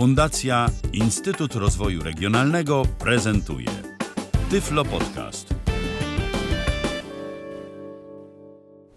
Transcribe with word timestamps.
Fundacja 0.00 0.70
Instytut 0.92 1.54
Rozwoju 1.54 2.02
Regionalnego 2.02 2.82
prezentuje 2.98 3.68
Tyflo 4.50 4.84
Podcast. 4.84 5.54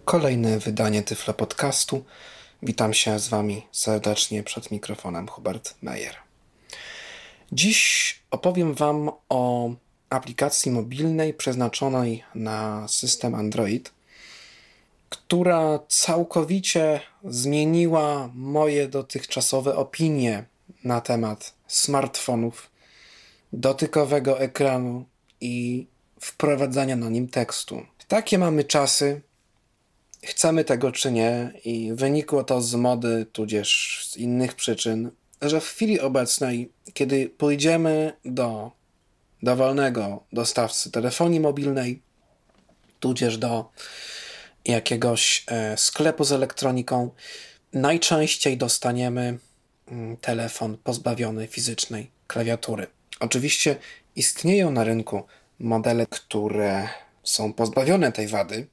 Kolejne 0.04 0.58
wydanie 0.58 1.02
Tyflo 1.02 1.34
Podcastu. 1.34 2.04
Witam 2.62 2.94
się 2.94 3.18
z 3.18 3.28
Wami 3.28 3.66
serdecznie 3.72 4.42
przed 4.42 4.70
mikrofonem 4.70 5.28
Hubert 5.28 5.74
Meyer. 5.82 6.14
Dziś 7.52 8.18
opowiem 8.30 8.74
Wam 8.74 9.10
o 9.28 9.70
aplikacji 10.10 10.72
mobilnej 10.72 11.34
przeznaczonej 11.34 12.24
na 12.34 12.88
system 12.88 13.34
Android, 13.34 13.92
która 15.08 15.78
całkowicie 15.88 17.00
zmieniła 17.24 18.30
moje 18.34 18.88
dotychczasowe 18.88 19.76
opinie 19.76 20.53
na 20.84 21.00
temat 21.00 21.54
smartfonów, 21.66 22.70
dotykowego 23.52 24.40
ekranu 24.40 25.04
i 25.40 25.86
wprowadzania 26.20 26.96
na 26.96 27.08
nim 27.08 27.28
tekstu. 27.28 27.82
Takie 28.08 28.38
mamy 28.38 28.64
czasy, 28.64 29.20
chcemy 30.24 30.64
tego 30.64 30.92
czy 30.92 31.12
nie, 31.12 31.52
i 31.64 31.92
wynikło 31.94 32.44
to 32.44 32.62
z 32.62 32.74
mody, 32.74 33.26
tudzież 33.32 34.00
z 34.10 34.16
innych 34.16 34.54
przyczyn, 34.54 35.10
że 35.42 35.60
w 35.60 35.66
chwili 35.66 36.00
obecnej, 36.00 36.72
kiedy 36.94 37.28
pójdziemy 37.28 38.12
do 38.24 38.70
dowolnego 39.42 40.24
dostawcy 40.32 40.90
telefonii 40.90 41.40
mobilnej, 41.40 42.02
tudzież 43.00 43.38
do 43.38 43.70
jakiegoś 44.64 45.44
e, 45.46 45.76
sklepu 45.76 46.24
z 46.24 46.32
elektroniką, 46.32 47.10
najczęściej 47.72 48.56
dostaniemy 48.56 49.38
telefon 50.20 50.78
pozbawiony 50.84 51.46
fizycznej 51.46 52.10
klawiatury. 52.26 52.86
Oczywiście 53.20 53.76
istnieją 54.16 54.70
na 54.70 54.84
rynku 54.84 55.22
modele, 55.58 56.06
które 56.06 56.88
są 57.22 57.52
pozbawione 57.52 58.12
tej 58.12 58.28
wady, 58.28 58.66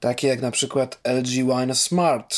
takie 0.00 0.28
jak 0.28 0.42
na 0.42 0.50
przykład 0.50 1.00
LG 1.04 1.50
One 1.50 1.74
Smart, 1.74 2.36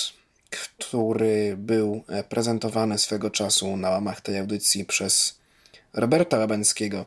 który 0.51 1.57
był 1.57 2.05
e, 2.09 2.25
prezentowany 2.25 2.99
swego 2.99 3.31
czasu 3.31 3.77
na 3.77 3.91
łamach 3.91 4.21
tej 4.21 4.39
audycji 4.39 4.85
przez 4.85 5.39
Roberta 5.93 6.39
Łabęckiego. 6.39 7.07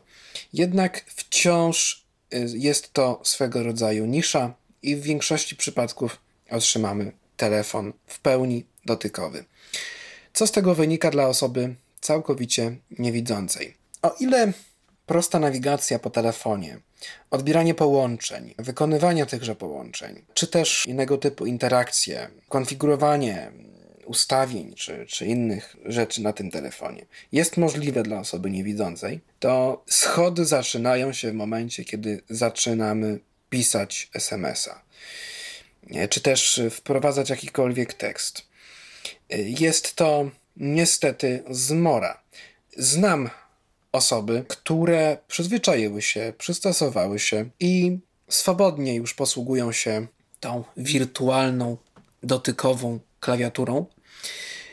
Jednak 0.52 1.04
wciąż 1.06 2.04
e, 2.32 2.38
jest 2.38 2.92
to 2.92 3.20
swego 3.24 3.62
rodzaju 3.62 4.06
nisza 4.06 4.54
i 4.82 4.96
w 4.96 5.02
większości 5.02 5.56
przypadków 5.56 6.20
otrzymamy 6.50 7.12
telefon 7.36 7.92
w 8.06 8.20
pełni 8.20 8.64
dotykowy. 8.86 9.44
Co 10.32 10.46
z 10.46 10.52
tego 10.52 10.74
wynika 10.74 11.10
dla 11.10 11.26
osoby 11.26 11.74
całkowicie 12.00 12.76
niewidzącej? 12.98 13.76
O 14.02 14.14
ile 14.20 14.52
prosta 15.06 15.38
nawigacja 15.38 15.98
po 15.98 16.10
telefonie, 16.10 16.78
odbieranie 17.30 17.74
połączeń, 17.74 18.54
wykonywanie 18.58 19.26
tychże 19.26 19.54
połączeń, 19.54 20.22
czy 20.34 20.46
też 20.46 20.86
innego 20.86 21.18
typu 21.18 21.46
interakcje, 21.46 22.30
konfigurowanie 22.48 23.52
ustawień 24.10 24.74
czy, 24.74 25.06
czy 25.06 25.26
innych 25.26 25.76
rzeczy 25.84 26.22
na 26.22 26.32
tym 26.32 26.50
telefonie 26.50 27.06
jest 27.32 27.56
możliwe 27.56 28.02
dla 28.02 28.18
osoby 28.20 28.50
niewidzącej, 28.50 29.20
to 29.40 29.84
schody 29.86 30.44
zaczynają 30.44 31.12
się 31.12 31.30
w 31.30 31.34
momencie, 31.34 31.84
kiedy 31.84 32.22
zaczynamy 32.30 33.18
pisać 33.50 34.10
SMS-a, 34.14 34.82
czy 36.08 36.20
też 36.20 36.60
wprowadzać 36.70 37.30
jakikolwiek 37.30 37.94
tekst. 37.94 38.49
Jest 39.38 39.96
to 39.96 40.30
niestety 40.56 41.42
zmora. 41.50 42.22
Znam 42.76 43.30
osoby, 43.92 44.44
które 44.48 45.18
przyzwyczaiły 45.28 46.02
się, 46.02 46.32
przystosowały 46.38 47.18
się 47.18 47.50
i 47.60 47.98
swobodnie 48.28 48.94
już 48.94 49.14
posługują 49.14 49.72
się 49.72 50.06
tą 50.40 50.64
wirtualną, 50.76 51.76
dotykową 52.22 53.00
klawiaturą. 53.20 53.86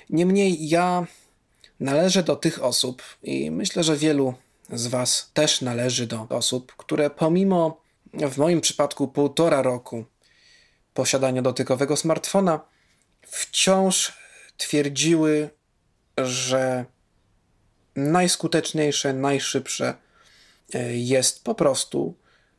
Niemniej 0.10 0.70
ja 0.70 1.08
należę 1.80 2.24
do 2.24 2.36
tych 2.36 2.64
osób 2.64 3.04
i 3.24 3.52
myślę, 3.52 3.84
że 3.84 3.98
wielu 3.98 4.34
z 4.74 4.88
Was 4.88 5.32
też 5.34 5.62
należy 5.62 6.08
do 6.08 6.28
osób, 6.30 6.76
które 6.78 7.10
pomimo 7.10 7.82
w 8.14 8.38
moim 8.38 8.62
przypadku 8.62 9.08
półtora 9.08 9.62
roku 9.62 10.06
posiadania 10.94 11.42
dotykowego 11.42 11.98
smartfona 11.98 12.60
wciąż 13.28 14.14
twierdziły, 14.58 15.50
że 16.18 16.86
najskuteczniejsze, 17.96 19.14
najszybsze 19.14 19.96
e, 20.74 20.98
jest 20.98 21.44
po 21.44 21.56
prostu 21.56 22.16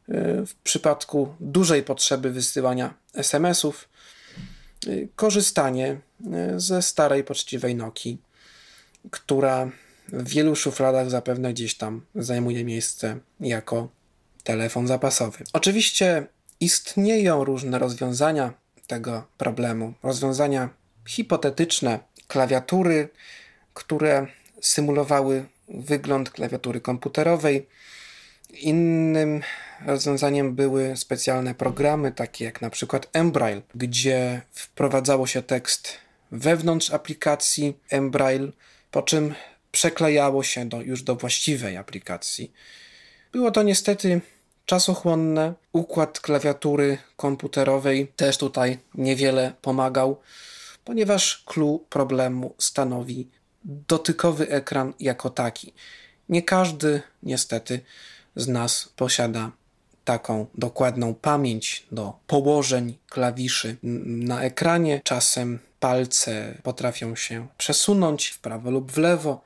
e, 0.09 0.47
w 0.47 0.55
przypadku 0.55 1.35
dużej 1.41 1.83
potrzeby 1.83 2.31
wysyłania 2.31 2.95
SMS-ów 3.15 3.89
e, 4.87 4.91
korzystanie 5.17 6.01
ze 6.57 6.83
starej 6.83 7.25
poczciwej 7.25 7.75
Nokii, 7.75 8.19
która 9.11 9.71
w 10.09 10.29
wielu 10.29 10.57
szufladach 10.57 11.11
zapewne 11.11 11.53
gdzieś 11.53 11.75
tam 11.75 12.07
zajmuje 12.15 12.65
miejsce 12.65 13.19
jako 13.41 13.89
telefon 14.45 14.87
zapasowy. 14.87 15.45
Oczywiście 15.53 16.27
istnieją 16.61 17.45
różne 17.45 17.79
rozwiązania 17.79 18.53
tego 18.87 19.27
problemu, 19.39 19.95
rozwiązania 20.03 20.69
hipotetyczne, 21.09 21.99
klawiatury, 22.27 23.09
które 23.75 24.27
symulowały 24.61 25.45
wygląd 25.69 26.31
klawiatury 26.31 26.81
komputerowej. 26.81 27.67
Innym 28.51 29.43
rozwiązaniem 29.87 30.55
były 30.55 30.97
specjalne 30.97 31.55
programy, 31.55 32.13
takie 32.13 32.45
jak 32.45 32.61
na 32.61 32.71
przykład 32.71 33.09
Embraille, 33.13 33.63
gdzie 33.75 34.43
wprowadzało 34.53 35.27
się 35.27 35.43
tekst 35.43 35.99
wewnątrz 36.33 36.91
aplikacji 36.91 37.77
Embraille, 37.91 38.53
po 38.91 39.03
czym 39.03 39.35
przeklejało 39.73 40.43
się 40.43 40.69
do, 40.69 40.81
już 40.81 41.03
do 41.03 41.17
właściwej 41.17 41.77
aplikacji. 41.77 42.53
Było 43.33 43.51
to 43.51 43.63
niestety 43.63 44.21
czasochłonne. 44.67 45.55
Układ 45.73 46.21
klawiatury 46.21 46.99
komputerowej 47.17 48.13
też 48.17 48.39
tutaj 48.39 48.79
niewiele 48.95 49.53
pomagał, 49.63 50.21
ponieważ 50.89 51.43
clue 51.47 51.85
problemu 51.89 52.55
stanowi 52.59 53.29
dotykowy 53.65 54.49
ekran 54.49 54.93
jako 55.01 55.31
taki. 55.31 55.73
Nie 56.29 56.43
każdy, 56.43 57.03
niestety, 57.23 57.81
z 58.37 58.49
nas 58.49 58.93
posiada 58.97 59.51
taką 60.05 60.47
dokładną 60.55 61.15
pamięć 61.15 61.87
do 61.93 62.13
położeń 62.27 62.99
klawiszy 63.09 63.77
na 63.83 64.43
ekranie. 64.43 65.01
Czasem 65.05 65.59
palce 65.81 66.59
potrafią 66.63 67.17
się 67.17 67.49
przesunąć 67.59 68.27
w 68.27 68.39
prawo 68.39 68.71
lub 68.71 68.93
w 68.93 68.99
lewo 68.99 69.45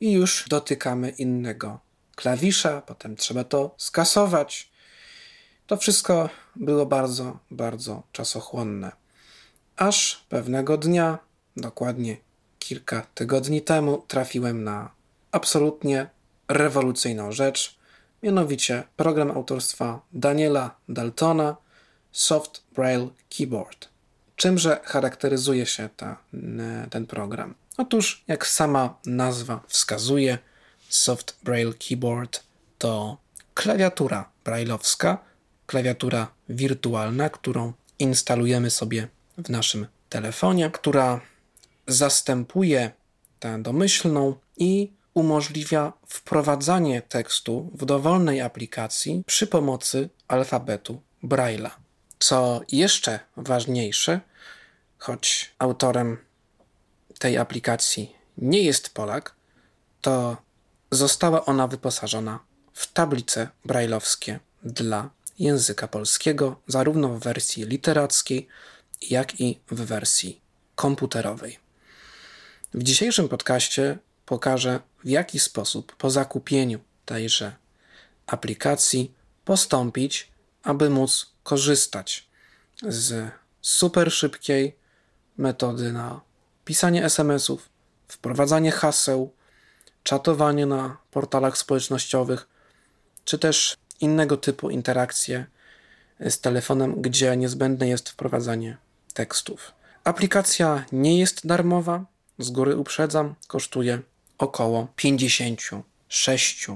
i 0.00 0.12
już 0.12 0.44
dotykamy 0.48 1.10
innego 1.10 1.80
klawisza, 2.16 2.82
potem 2.86 3.16
trzeba 3.16 3.44
to 3.44 3.74
skasować. 3.76 4.68
To 5.66 5.76
wszystko 5.76 6.28
było 6.56 6.86
bardzo, 6.86 7.38
bardzo 7.50 8.02
czasochłonne. 8.12 9.07
Aż 9.78 10.24
pewnego 10.28 10.76
dnia, 10.76 11.18
dokładnie 11.56 12.16
kilka 12.58 13.06
tygodni 13.14 13.62
temu 13.62 14.04
trafiłem 14.08 14.64
na 14.64 14.90
absolutnie 15.32 16.06
rewolucyjną 16.48 17.32
rzecz, 17.32 17.78
mianowicie 18.22 18.82
program 18.96 19.30
autorstwa 19.30 20.00
Daniela 20.12 20.74
Daltona 20.88 21.56
Soft 22.12 22.62
Braille 22.74 23.08
Keyboard. 23.36 23.88
Czymże 24.36 24.80
charakteryzuje 24.84 25.66
się 25.66 25.88
ta, 25.96 26.16
ten 26.90 27.06
program? 27.06 27.54
Otóż, 27.76 28.24
jak 28.28 28.46
sama 28.46 28.98
nazwa 29.06 29.60
wskazuje, 29.68 30.38
Soft 30.88 31.36
Braille 31.42 31.74
Keyboard 31.88 32.42
to 32.78 33.16
klawiatura 33.54 34.30
brailleowska, 34.44 35.18
klawiatura 35.66 36.28
wirtualna, 36.48 37.30
którą 37.30 37.72
instalujemy 37.98 38.70
sobie 38.70 39.08
w 39.38 39.50
naszym 39.50 39.86
telefonie, 40.08 40.70
która 40.70 41.20
zastępuje 41.86 42.90
tę 43.40 43.62
domyślną 43.62 44.34
i 44.56 44.92
umożliwia 45.14 45.92
wprowadzanie 46.06 47.02
tekstu 47.02 47.70
w 47.74 47.84
dowolnej 47.84 48.40
aplikacji 48.40 49.22
przy 49.26 49.46
pomocy 49.46 50.08
alfabetu 50.28 51.02
Braille'a. 51.24 51.70
Co 52.18 52.60
jeszcze 52.72 53.20
ważniejsze, 53.36 54.20
choć 54.98 55.54
autorem 55.58 56.18
tej 57.18 57.38
aplikacji 57.38 58.16
nie 58.38 58.62
jest 58.62 58.94
Polak, 58.94 59.34
to 60.00 60.36
została 60.90 61.44
ona 61.44 61.66
wyposażona 61.66 62.38
w 62.72 62.92
tablice 62.92 63.48
brailleowskie 63.64 64.40
dla 64.62 65.10
języka 65.38 65.88
polskiego, 65.88 66.60
zarówno 66.66 67.08
w 67.08 67.18
wersji 67.18 67.64
literackiej, 67.64 68.48
jak 69.02 69.40
i 69.40 69.60
w 69.70 69.80
wersji 69.80 70.40
komputerowej. 70.74 71.58
W 72.74 72.82
dzisiejszym 72.82 73.28
podcaście 73.28 73.98
pokażę, 74.26 74.80
w 75.04 75.08
jaki 75.08 75.38
sposób 75.38 75.96
po 75.96 76.10
zakupieniu 76.10 76.78
tejże 77.04 77.56
aplikacji 78.26 79.12
postąpić, 79.44 80.28
aby 80.62 80.90
móc 80.90 81.30
korzystać 81.42 82.28
z 82.82 83.30
super 83.60 84.12
szybkiej 84.12 84.76
metody 85.38 85.92
na 85.92 86.20
pisanie 86.64 87.04
SMS-ów, 87.04 87.68
wprowadzanie 88.08 88.70
haseł, 88.70 89.32
czatowanie 90.02 90.66
na 90.66 90.96
portalach 91.10 91.58
społecznościowych, 91.58 92.48
czy 93.24 93.38
też 93.38 93.76
innego 94.00 94.36
typu 94.36 94.70
interakcje 94.70 95.46
z 96.20 96.40
telefonem, 96.40 97.02
gdzie 97.02 97.36
niezbędne 97.36 97.88
jest 97.88 98.08
wprowadzanie 98.08 98.76
tekstów. 99.12 99.72
Aplikacja 100.04 100.84
nie 100.92 101.18
jest 101.18 101.46
darmowa, 101.46 102.04
z 102.38 102.50
góry 102.50 102.76
uprzedzam, 102.76 103.34
kosztuje 103.46 104.00
około 104.38 104.88
56 104.96 106.66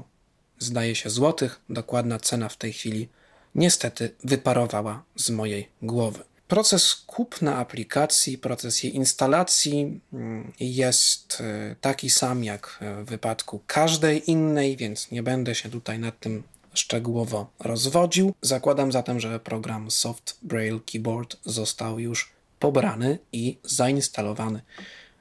zdaje 0.59 0.95
się 0.95 1.11
złotych. 1.11 1.61
Dokładna 1.69 2.19
cena 2.19 2.49
w 2.49 2.57
tej 2.57 2.73
chwili 2.73 3.09
niestety 3.55 4.15
wyparowała 4.25 5.03
z 5.17 5.31
mojej 5.31 5.69
głowy. 5.83 6.25
Proces 6.49 6.95
kupna 7.07 7.57
aplikacji, 7.57 8.39
proces 8.39 8.83
jej 8.83 8.97
instalacji 8.97 10.01
mm, 10.13 10.53
jest 10.61 11.41
e, 11.41 11.77
taki 11.81 12.11
sam 12.11 12.45
jak 12.45 12.79
w 13.05 13.09
wypadku 13.09 13.61
każdej 13.67 14.31
innej, 14.31 14.77
więc 14.77 15.11
nie 15.11 15.23
będę 15.23 15.55
się 15.55 15.71
tutaj 15.71 15.99
nad 15.99 16.21
tym 16.21 16.43
szczegółowo 16.75 17.51
rozwodził. 17.59 18.35
Zakładam 18.43 18.93
zatem, 18.93 19.21
że 19.21 19.41
program 19.41 19.91
Soft 19.91 20.39
Braille 20.43 20.81
Keyboard 20.93 21.37
został 21.45 21.99
już 21.99 22.33
pobrany 22.59 23.19
i 23.33 23.59
zainstalowany 23.65 24.63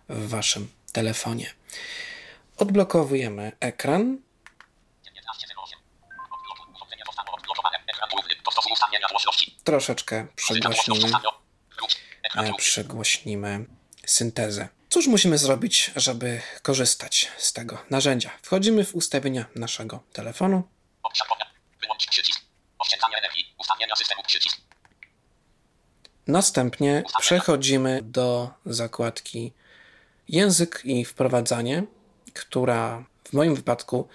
w 0.10 0.30
waszym 0.30 0.72
telefonie. 0.92 1.54
Odblokowujemy 2.58 3.52
ekran. 3.60 4.18
Troszeczkę 9.64 10.28
przygłośnimy, 10.36 11.12
e, 12.36 12.54
przygłośnimy 12.54 13.66
syntezę. 14.06 14.68
Cóż 14.90 15.08
musimy 15.08 15.38
zrobić, 15.38 15.92
żeby 15.96 16.42
korzystać 16.62 17.32
z 17.38 17.54
tego 17.54 17.78
narzędzia? 17.90 18.30
Wchodzimy 18.42 18.86
w 18.86 18.96
ustawienia 18.96 19.46
naszego 19.56 20.00
telefonu. 20.14 20.64
Następnie 26.28 27.04
przechodzimy 27.20 28.02
do 28.02 28.50
zakładki 28.66 29.54
język 30.28 30.82
i 30.84 31.06
wprowadzanie, 31.06 31.84
która 32.34 33.06
w 33.24 33.34
moim 33.34 33.56
wypadku 33.56 34.08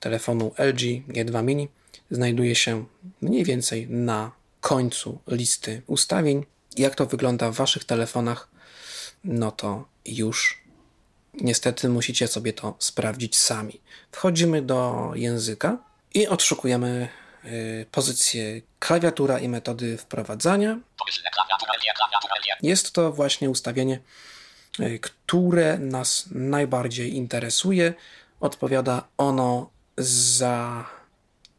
telefonu 0.00 0.54
LG 0.58 0.80
G2 1.08 1.44
Mini 1.44 1.68
znajduje 2.10 2.54
się 2.54 2.86
mniej 3.20 3.44
więcej 3.44 3.88
na 3.88 4.32
końcu 4.60 5.18
listy 5.26 5.82
ustawień. 5.86 6.46
Jak 6.76 6.94
to 6.94 7.06
wygląda 7.06 7.50
w 7.50 7.54
Waszych 7.54 7.84
telefonach, 7.84 8.48
no 9.24 9.50
to 9.50 9.88
już 10.04 10.62
niestety 11.34 11.88
musicie 11.88 12.28
sobie 12.28 12.52
to 12.52 12.76
sprawdzić 12.78 13.38
sami. 13.38 13.80
Wchodzimy 14.12 14.62
do 14.62 15.10
języka 15.14 15.78
i 16.16 16.26
odszukujemy 16.28 17.08
y, 17.44 17.86
pozycję 17.92 18.60
klawiatura 18.78 19.38
i 19.38 19.48
metody 19.48 19.98
wprowadzania. 19.98 20.78
Jest 22.62 22.92
to 22.92 23.12
właśnie 23.12 23.50
ustawienie, 23.50 24.00
y, 24.80 24.98
które 24.98 25.78
nas 25.78 26.28
najbardziej 26.30 27.14
interesuje. 27.14 27.94
Odpowiada 28.40 29.08
ono 29.18 29.70
za 29.98 30.84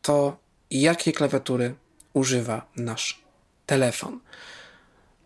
to, 0.02 0.38
jakiej 0.72 1.14
klawiatury 1.14 1.76
używa 2.14 2.66
nasz 2.76 3.22
telefon. 3.66 4.20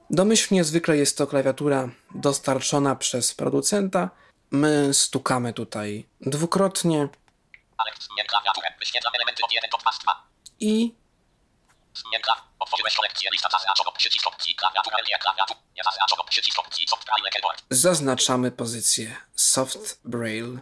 Domyślnie 0.09 0.63
zwykle 0.63 0.97
jest 0.97 1.17
to 1.17 1.27
klawiatura 1.27 1.89
dostarczona 2.15 2.95
przez 2.95 3.33
producenta. 3.33 4.09
My 4.51 4.93
stukamy 4.93 5.53
tutaj 5.53 6.05
dwukrotnie. 6.21 7.07
I 10.59 10.95
zaznaczamy 17.69 18.51
pozycję 18.51 19.15
Soft 19.35 19.99
Braille 20.05 20.59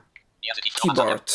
Keyboard. 0.81 1.31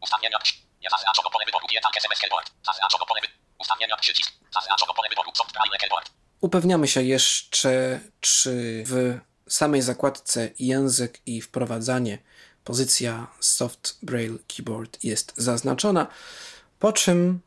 Ustawienia. 0.00 0.38
Nie 0.80 0.90
zaznaczono 0.90 1.30
pole 1.30 1.44
wyboru. 1.44 1.66
Pietank 1.68 1.96
SMS 1.96 2.20
keyboard. 2.20 2.50
Zaznaczono 2.66 3.06
pole 3.06 3.20
wyboru. 3.20 3.45
Ustawienia 3.58 3.96
przycisk. 3.96 4.32
Zaznaczono 4.54 4.94
pole 4.94 5.08
wyboru. 5.08 5.30
Software. 5.34 5.62
Upewniamy 6.40 6.88
się 6.88 7.02
jeszcze, 7.02 8.00
czy 8.20 8.84
w 8.86 9.18
samej 9.48 9.82
zakładce 9.82 10.50
język 10.58 11.20
i 11.26 11.42
wprowadzanie 11.42 12.18
pozycja 12.64 13.26
Soft 13.40 13.98
Braille 14.02 14.38
Keyboard 14.56 15.04
jest 15.04 15.32
zaznaczona, 15.36 16.06
po 16.78 16.92
czym 16.92 17.40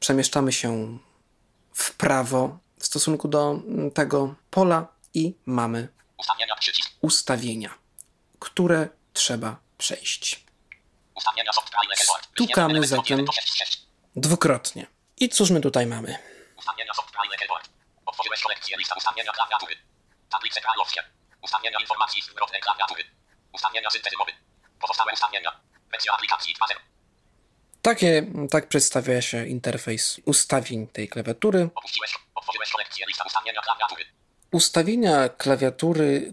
przemieszczamy 0.00 0.52
się 0.52 0.98
w 1.74 1.94
prawo 1.94 2.58
w 2.78 2.86
stosunku 2.86 3.28
do 3.28 3.60
tego 3.94 4.34
pola 4.50 4.86
i 5.14 5.34
mamy 5.46 5.88
ustawienia, 6.16 6.54
ustawienia 7.00 7.74
które 8.38 8.88
trzeba 9.12 9.56
przejść. 9.78 10.44
Stukamy 12.34 12.86
zatem 12.86 13.26
dwukrotnie. 14.16 14.86
I 15.20 15.28
cóż 15.28 15.50
my 15.50 15.60
tutaj 15.60 15.86
mamy? 15.86 16.18
Ustawienia 16.56 16.92
Otworzyłeś 18.06 18.42
kolekcję 18.42 18.76
lista 18.76 18.94
ustawienia 18.94 19.32
klawiatury. 19.32 19.74
Tablice 20.30 20.60
krajowskie. 20.60 21.00
Ustawienia 21.42 21.78
informacji 21.80 22.22
zwrotnej 22.22 22.60
klawiatury. 22.60 23.04
Ustawienia 23.52 23.90
syntezy 23.90 24.16
mowy. 24.16 24.32
Pozostałe 24.80 25.12
ustawienia. 25.12 25.60
Wersja 25.90 26.12
aplikacji 26.12 26.54
2.0. 26.54 26.74
Takie, 27.82 28.26
tak 28.50 28.68
przedstawia 28.68 29.22
się 29.22 29.46
interfejs 29.46 30.20
ustawień 30.24 30.86
tej 30.86 31.08
klawiatury. 31.08 31.70
Ustawienia 33.26 33.62
klawiatury 33.62 34.04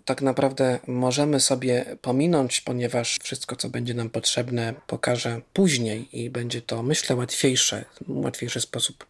tak 0.06 0.22
naprawdę 0.22 0.80
możemy 0.88 1.40
sobie 1.40 1.86
pominąć, 2.02 2.62
ponieważ 2.62 3.20
wszystko, 3.24 3.56
co 3.56 3.70
będzie 3.70 3.94
nam 3.94 4.10
potrzebne, 4.10 4.74
pokażę 4.88 5.42
później 5.54 6.20
i 6.24 6.30
będzie 6.30 6.62
to, 6.62 6.84
myślę, 6.84 7.16
łatwiejsze, 7.16 7.86
łatwiejszy 8.08 8.62
sposób 8.62 9.06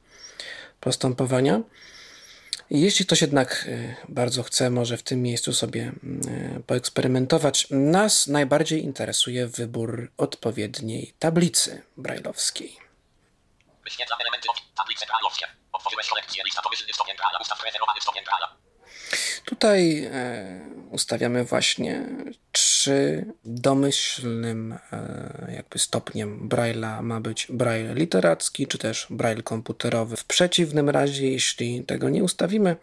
postępowania. 0.80 1.62
Jeśli 2.70 3.06
ktoś 3.06 3.22
jednak 3.22 3.66
e, 3.68 3.96
bardzo 4.10 4.44
chce, 4.44 4.70
może 4.70 4.98
w 4.98 5.04
tym 5.04 5.22
miejscu 5.22 5.54
sobie 5.54 5.92
e, 6.28 6.60
poeksperymentować. 6.60 7.68
Nas 7.70 8.28
najbardziej 8.28 8.84
interesuje 8.84 9.48
wybór 9.48 10.12
odpowiedniej 10.18 11.14
tablicy 11.20 11.82
brajlowskiej. 11.98 12.78
Wyświetlam 13.84 14.22
elementy 14.22 14.48
tablice 14.78 15.06
brajlowskie. 15.06 15.46
Otworzyłeś 15.72 16.08
kolekcję 16.10 16.44
lista 16.46 16.62
pomyślny 16.62 16.94
stopień 16.94 17.18
braja. 17.18 17.38
Ustaw 17.42 17.60
stopień 18.02 18.24
braja. 18.26 18.63
Tutaj 19.46 20.04
e, 20.12 20.60
ustawiamy 20.92 21.44
właśnie 21.44 22.06
czy 22.52 23.26
domyślnym 23.46 24.78
e, 24.92 25.54
jakby 25.56 25.80
stopniem 25.80 26.50
Braille'a 26.50 27.04
ma 27.04 27.22
być 27.22 27.48
Braille 27.50 27.94
literacki, 27.94 28.68
czy 28.68 28.78
też 28.78 29.08
Braille 29.10 29.44
komputerowy. 29.44 30.18
W 30.18 30.26
przeciwnym 30.26 30.90
razie, 30.90 31.32
jeśli 31.32 31.84
tego 31.84 32.10
nie 32.10 32.24
ustawimy, 32.24 32.76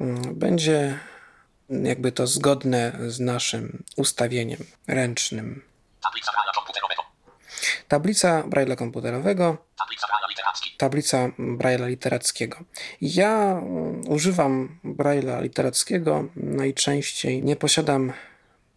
mm, 0.00 0.34
będzie 0.34 0.98
jakby 1.68 2.12
to 2.12 2.26
zgodne 2.26 2.92
z 3.06 3.20
naszym 3.20 3.82
ustawieniem 3.96 4.60
ręcznym. 4.86 5.62
Tablica. 6.02 6.32
Tablica 7.88 8.42
Braille'a 8.42 8.76
komputerowego. 8.76 9.56
Tablica 9.76 10.06
Braille'a 10.06 10.28
literackiego. 10.28 10.76
Tablica 10.78 11.28
Braille'a 11.38 11.88
literackiego. 11.88 12.56
Ja 13.00 13.52
mm, 13.52 14.08
używam 14.08 14.78
Braille'a 14.84 15.42
literackiego 15.42 16.24
najczęściej. 16.36 17.42
Nie 17.42 17.56
posiadam 17.56 18.12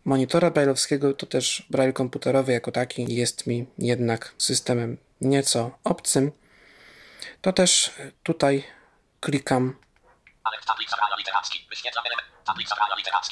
monitora 0.06 0.52
braille'owskiego, 0.52 1.16
to 1.16 1.26
też 1.26 1.68
braille 1.70 1.94
komputerowy 1.94 2.52
jako 2.52 2.72
taki 2.72 3.16
jest 3.16 3.48
mi 3.48 3.68
jednak 3.78 4.34
systemem 4.38 4.98
nieco 5.22 5.72
obcym. 5.84 6.32
To 7.42 7.54
też 7.54 7.92
tutaj 8.24 8.64
klikam 9.20 9.76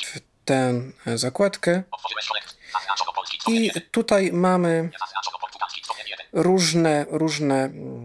w 0.04 0.37
tę 0.48 0.82
zakładkę 1.16 1.84
i 3.48 3.72
tutaj 3.92 4.32
mamy 4.32 4.90
różne, 6.34 7.06
różne 7.10 7.64
mm, 7.64 8.04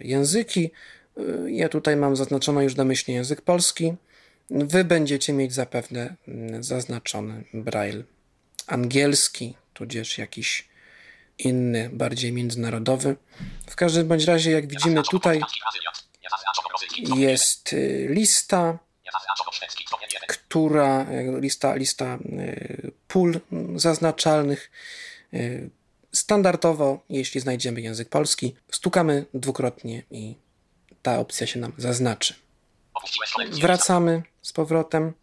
języki. 0.00 0.70
Y, 1.18 1.50
Ja 1.50 1.68
tutaj 1.68 1.96
mam 1.96 2.16
zaznaczony 2.16 2.64
już 2.64 2.74
domyślnie 2.74 3.14
język 3.14 3.42
polski. 3.42 3.94
Wy 4.50 4.84
będziecie 4.84 5.32
mieć 5.32 5.52
zapewne 5.54 6.14
mm, 6.28 6.62
zaznaczony 6.64 7.44
braille 7.54 8.02
angielski, 8.66 9.56
tudzież 9.74 10.18
jakiś 10.18 10.68
inny, 11.38 11.90
bardziej 11.92 12.32
międzynarodowy. 12.32 13.16
W 13.66 13.76
każdym 13.76 14.08
bądź 14.08 14.24
razie, 14.24 14.50
jak 14.50 14.66
widzimy 14.66 15.02
tutaj, 15.02 15.40
jest 17.16 17.72
y, 17.72 18.06
lista, 18.10 18.78
która, 20.26 21.06
lista, 21.40 21.74
lista 21.74 22.04
y, 22.14 22.92
pól 23.08 23.40
zaznaczalnych. 23.76 24.70
Y, 25.34 25.70
Standardowo, 26.12 26.98
jeśli 27.08 27.40
znajdziemy 27.40 27.80
język 27.80 28.08
polski, 28.08 28.56
stukamy 28.70 29.26
dwukrotnie 29.34 30.02
i 30.10 30.34
ta 31.02 31.18
opcja 31.18 31.46
się 31.46 31.60
nam 31.60 31.72
zaznaczy. 31.78 32.34
Wracamy 33.50 34.22
z 34.42 34.52
powrotem. 34.52 35.14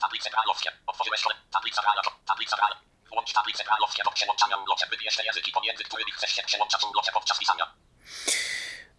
Tablice 0.00 0.30
brajlowskie. 0.30 0.70
Otworzyłeś 0.86 1.20
szkole. 1.20 1.34
Tablica 1.50 1.82
braille'owa. 1.82 2.12
Tablica 2.26 2.56
braille. 2.56 2.76
Włącz 3.10 3.32
tablice 3.32 3.64
brajlowskie 3.64 4.02
do 4.04 4.10
przełączania 4.10 4.56
ulocie. 4.56 4.86
Wybierz 4.90 5.16
te 5.16 5.24
języki, 5.24 5.52
pomiędzy 5.52 5.84
którymi 5.84 6.12
chcesz 6.12 6.30
się 6.30 6.42
przełączać 6.42 6.84
ulocie 6.84 7.12
podczas 7.12 7.38
pisania. 7.38 7.74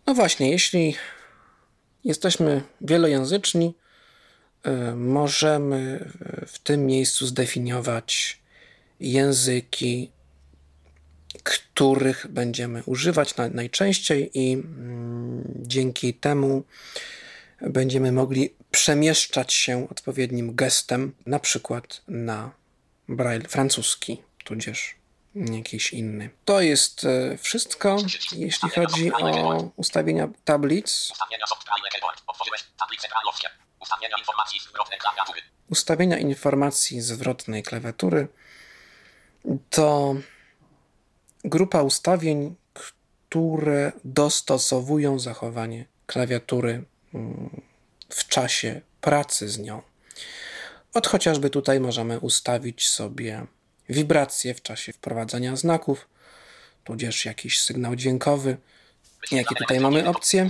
No 0.07 0.13
właśnie, 0.13 0.51
jeśli 0.51 0.97
jesteśmy 2.05 2.61
wielojęzyczni, 2.81 3.75
y, 4.67 4.95
możemy 4.95 6.11
w 6.47 6.59
tym 6.59 6.85
miejscu 6.85 7.27
zdefiniować 7.27 8.39
języki, 8.99 10.11
których 11.43 12.27
będziemy 12.29 12.83
używać 12.85 13.37
na, 13.37 13.49
najczęściej, 13.49 14.31
i 14.33 14.53
mm, 14.53 15.43
dzięki 15.55 16.13
temu 16.13 16.63
będziemy 17.61 18.11
mogli 18.11 18.53
przemieszczać 18.71 19.53
się 19.53 19.89
odpowiednim 19.89 20.55
gestem, 20.55 21.13
na 21.25 21.39
przykład 21.39 22.01
na 22.07 22.51
braille 23.09 23.47
francuski, 23.47 24.21
tudzież 24.43 24.95
jakiś 25.35 25.93
inny. 25.93 26.29
To 26.45 26.61
jest 26.61 27.05
e, 27.05 27.37
wszystko, 27.37 27.97
jeśli 28.31 28.69
chodzi 28.69 29.13
o 29.13 29.71
ustawienia 29.75 30.27
tablic. 30.45 31.11
Ustawienia 31.11 31.45
zwrotnej 34.61 34.99
klawiatury. 34.99 35.41
Informacji 36.19 37.01
zwrotnej 37.01 37.63
klawiatury 37.63 38.27
to 39.69 40.15
grupa 41.43 41.81
ustawień, 41.81 42.55
które 42.73 43.91
dostosowują 44.03 45.19
zachowanie 45.19 45.85
klawiatury 46.05 46.83
mm, 47.13 47.61
w 48.09 48.27
czasie 48.27 48.81
pracy 49.01 49.49
z 49.49 49.59
nią. 49.59 49.81
Od 50.93 51.07
chociażby 51.07 51.49
tutaj 51.49 51.79
możemy 51.79 52.19
ustawić 52.19 52.87
sobie 52.87 53.45
wibracje 53.89 54.53
w 54.53 54.61
czasie 54.61 54.93
wprowadzania 54.93 55.55
znaków, 55.55 56.07
tudzież 56.83 57.25
jakiś 57.25 57.59
sygnał 57.59 57.95
dźwiękowy. 57.95 58.57
Jakie 59.31 59.55
tutaj 59.55 59.79
mamy 59.79 60.09
opcje? 60.09 60.49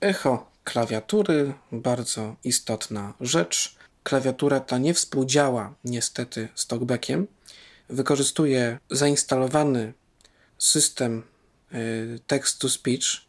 Echo 0.00 0.50
klawiatury, 0.64 1.54
bardzo 1.72 2.36
istotna 2.44 3.14
rzecz. 3.20 3.76
Klawiatura 4.02 4.60
ta 4.60 4.78
nie 4.78 4.94
współdziała 4.94 5.74
niestety 5.84 6.48
z 6.54 6.66
talkbackiem. 6.66 7.26
Wykorzystuje 7.88 8.78
zainstalowany 8.90 9.92
system 10.58 11.22
y, 11.74 12.20
text-to-speech. 12.26 13.20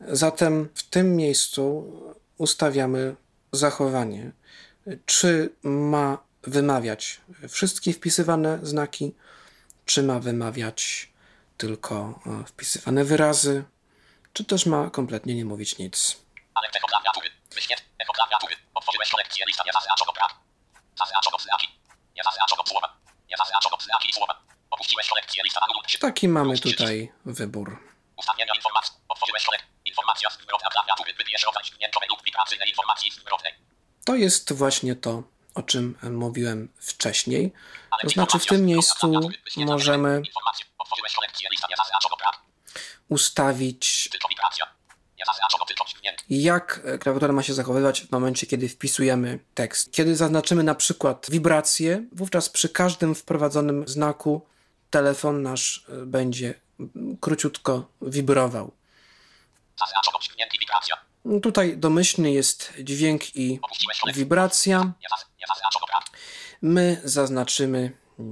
Zatem 0.00 0.68
w 0.74 0.82
tym 0.82 1.16
miejscu 1.16 1.92
ustawiamy 2.38 3.16
zachowanie. 3.52 4.32
Czy 5.06 5.54
ma 5.62 6.18
wymawiać 6.42 7.20
wszystkie 7.48 7.92
wpisywane 7.92 8.58
znaki, 8.62 9.14
czy 9.84 10.02
ma 10.02 10.18
wymawiać 10.20 11.12
tylko 11.56 12.20
e, 12.26 12.44
wpisywane 12.46 13.04
wyrazy, 13.04 13.64
czy 14.32 14.44
też 14.44 14.66
ma 14.66 14.90
kompletnie 14.90 15.34
nie 15.34 15.44
mówić 15.44 15.78
nic. 15.78 16.16
Ale 16.54 16.68
echo 16.68 16.86
klawiatury. 16.86 17.28
Wyświetl 17.54 17.82
echo 17.98 18.12
klawiatury. 18.12 18.54
Otworzyłeś 18.74 19.10
kolekcję. 19.10 19.44
Lista 19.46 19.62
nie 19.66 19.72
zaznaczono 19.72 20.12
brak. 20.12 20.34
Zaznaczono 20.98 21.38
znaki. 21.38 21.68
Nie 22.16 22.22
zaznaczono 22.24 22.62
słowa. 22.66 22.96
Nie 23.30 23.36
zaznaczono 23.36 23.76
znaki 23.80 24.10
i 24.10 24.12
słowa. 24.12 24.42
Opuściłeś 24.70 25.08
kolekcję. 25.08 25.42
Lista 25.44 25.60
anuluj 25.60 25.88
się. 25.88 25.98
Taki 25.98 26.28
mamy 26.28 26.58
tutaj 26.58 27.12
wybór. 27.24 27.78
Ustawienia 28.16 28.54
informacji. 28.54 28.94
Otworzyłeś 29.08 29.44
kolekcję. 29.44 29.68
Informacja 29.84 30.30
zwrotna 30.30 30.68
klawiatury. 30.70 31.14
Wybierz 31.14 31.44
rodzaj 31.44 31.62
lub 32.10 32.24
wibracyjnej 32.24 32.68
informacji 32.68 33.10
zwrotnej. 33.12 33.52
To 34.06 34.14
jest 34.14 34.52
właśnie 34.52 34.96
to, 34.96 35.22
o 35.54 35.62
czym 35.62 35.98
mówiłem 36.10 36.68
wcześniej. 36.76 37.52
To 38.02 38.08
znaczy, 38.08 38.38
w 38.38 38.46
tym 38.46 38.66
miejscu 38.66 39.30
możemy 39.56 40.22
ustawić, 43.08 44.10
jak 46.30 46.80
klawiatura 47.00 47.32
ma 47.32 47.42
się 47.42 47.54
zachowywać 47.54 48.02
w 48.02 48.12
momencie, 48.12 48.46
kiedy 48.46 48.68
wpisujemy 48.68 49.38
tekst. 49.54 49.92
Kiedy 49.92 50.16
zaznaczymy 50.16 50.62
na 50.62 50.74
przykład 50.74 51.26
wibrację, 51.30 52.04
wówczas 52.12 52.48
przy 52.48 52.68
każdym 52.68 53.14
wprowadzonym 53.14 53.88
znaku 53.88 54.46
telefon 54.90 55.42
nasz 55.42 55.86
e, 55.88 56.06
będzie 56.06 56.54
króciutko 57.20 57.88
wibrował. 58.02 58.72
Wibracja. 60.60 61.05
Tutaj 61.42 61.78
domyślny 61.78 62.32
jest 62.32 62.72
dźwięk 62.82 63.36
i 63.36 63.60
wibracja. 64.14 64.92
My 66.62 67.00
zaznaczymy 67.04 67.92
e, 68.18 68.22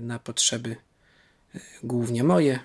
na 0.00 0.18
potrzeby 0.18 0.76
e, 1.54 1.60
głównie 1.82 2.24
moje 2.24 2.58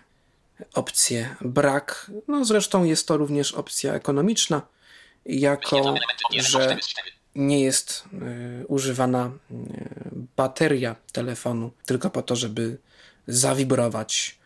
opcję 0.74 1.36
brak. 1.42 2.12
No 2.28 2.46
zresztą 2.46 2.84
jest 2.84 3.08
to 3.08 3.18
również 3.18 3.54
opcja 3.54 3.94
ekonomiczna, 3.94 4.62
jako 5.26 5.76
Wyświetlam 5.76 5.96
elementy 5.96 6.24
od 6.30 6.36
1 6.36 6.52
do 6.52 6.58
że 6.58 6.66
4 6.66 6.82
z 6.82 6.88
4. 6.88 7.12
nie 7.36 7.62
jest 7.62 8.04
e, 8.62 8.66
używana 8.66 9.32
bateria 10.38 10.96
telefonu 11.12 11.72
tylko 11.86 12.10
po 12.10 12.22
to, 12.22 12.36
żeby 12.36 12.78
zawibrować 13.28 14.40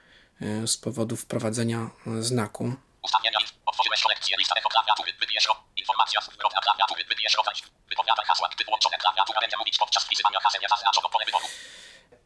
z 0.65 0.77
powodu 0.77 1.15
wprowadzenia 1.15 1.89
znaku. 2.19 2.73
Ustawienia. 3.01 3.39
Otworzyłeś 3.65 4.01
kolekcję. 4.03 4.37
Echo 4.57 4.69
klawiatury. 4.69 5.13
Wybierz 5.19 5.47
ro- 5.47 5.63
Informacja 5.75 6.19
klawiatury. 6.63 7.03
Wybierz. 7.09 7.35
Wypowiadaj 7.89 8.25
hasła. 8.25 8.49
Gdy 8.55 8.65
włączone 8.65 8.97
klawiatura 8.97 9.39
będzie 9.41 9.57
mówić 9.57 9.77
podczas 9.77 10.03
wpisywania 10.05 10.39
zaznaczono 10.69 11.09
pole 11.09 11.25
wyboru. 11.25 11.45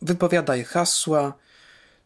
wypowiadaj 0.01 0.63
hasła. 0.63 1.33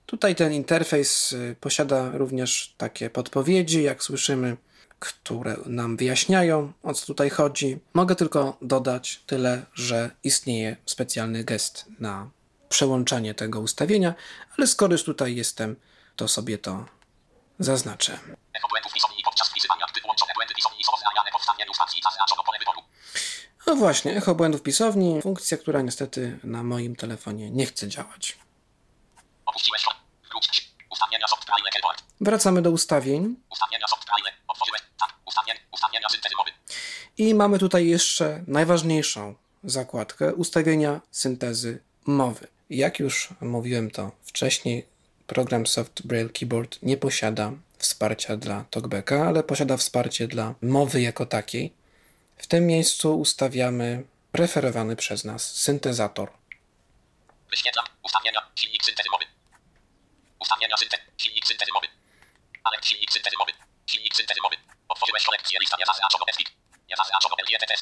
Tutaj 0.06 0.36
ten 0.36 0.54
interfejs 0.54 1.32
y, 1.34 1.56
posiada 1.62 2.10
również 2.14 2.74
takie 2.78 3.10
podpowiedzi, 3.10 3.84
jak 3.84 4.04
słyszymy, 4.04 4.58
które 5.00 5.56
nam 5.66 5.98
wyjaśniają, 5.98 6.74
o 6.84 6.94
co 6.94 7.06
tutaj 7.06 7.30
chodzi. 7.30 7.80
Mogę 7.94 8.16
tylko 8.16 8.58
dodać 8.62 9.20
tyle, 9.26 9.66
że 9.74 10.12
istnieje 10.24 10.76
specjalny 10.86 11.44
gest 11.44 11.86
na 12.00 12.30
przełączanie 12.70 13.34
tego 13.34 13.60
ustawienia, 13.60 14.14
ale 14.58 14.68
skoro 14.68 14.92
już 14.94 15.04
tutaj 15.04 15.36
jestem, 15.36 15.76
to 16.16 16.28
sobie 16.28 16.58
to 16.58 16.86
zaznaczę. 17.60 18.20
No 23.68 23.76
właśnie, 23.76 24.18
echo 24.18 24.36
błędów 24.36 24.62
pisowni, 24.62 25.22
funkcja, 25.22 25.58
która 25.58 25.82
niestety 25.82 26.40
na 26.44 26.64
moim 26.64 26.96
telefonie 26.96 27.52
nie 27.52 27.66
chce 27.66 27.88
działać. 27.88 28.38
Wracamy 32.22 32.62
do 32.62 32.72
ustawień. 32.72 33.36
Tak. 35.00 35.16
I 37.18 37.34
mamy 37.34 37.60
tutaj 37.60 37.88
jeszcze 37.88 38.44
najważniejszą 38.48 39.36
zakładkę 39.64 40.36
ustawienia 40.36 41.02
syntezy 41.12 41.84
mowy. 42.06 42.48
Jak 42.70 43.00
już 43.00 43.30
mówiłem 43.42 43.92
to 43.92 44.12
wcześniej, 44.24 44.86
program 45.28 45.68
Soft 45.68 46.08
Braille 46.08 46.30
Keyboard 46.30 46.80
nie 46.82 46.98
posiada 46.98 47.52
wsparcia 47.80 48.38
dla 48.38 48.66
talkbacka, 48.72 49.28
ale 49.28 49.44
posiada 49.44 49.78
wsparcie 49.78 50.28
dla 50.28 50.54
mowy 50.62 51.02
jako 51.02 51.26
takiej. 51.26 51.74
W 52.38 52.48
tym 52.48 52.68
miejscu 52.68 53.20
ustawiamy 53.20 54.04
preferowany 54.32 54.96
przez 54.96 55.24
nas 55.24 55.56
syntezator. 55.56 56.32
Wyświetlam. 57.50 57.86
Ustawienia. 58.04 58.42
Silnik 58.56 58.86
syntezy 58.86 59.10
mowy. 59.12 59.26
Ustawienia 60.40 60.78
syntezy. 60.78 61.04
Silnik 61.18 61.48
syntezy 61.48 61.72
mowy. 61.74 61.88
Ale 62.64 62.78
silnik 62.84 63.12
syntezy 63.12 63.38
mowy. 63.40 63.52
Silnik 63.88 64.16
syntezy 64.16 64.42
mowy. 64.42 64.56
Otworzyłeś 64.88 65.26
kolekcję. 65.26 65.60
Lista 65.60 65.78
nie 65.80 65.86
zaznaczono 65.86 66.26
FX. 66.26 66.52
Nie 66.90 66.96
zaznaczono 66.96 67.36
LGTT+. 67.46 67.74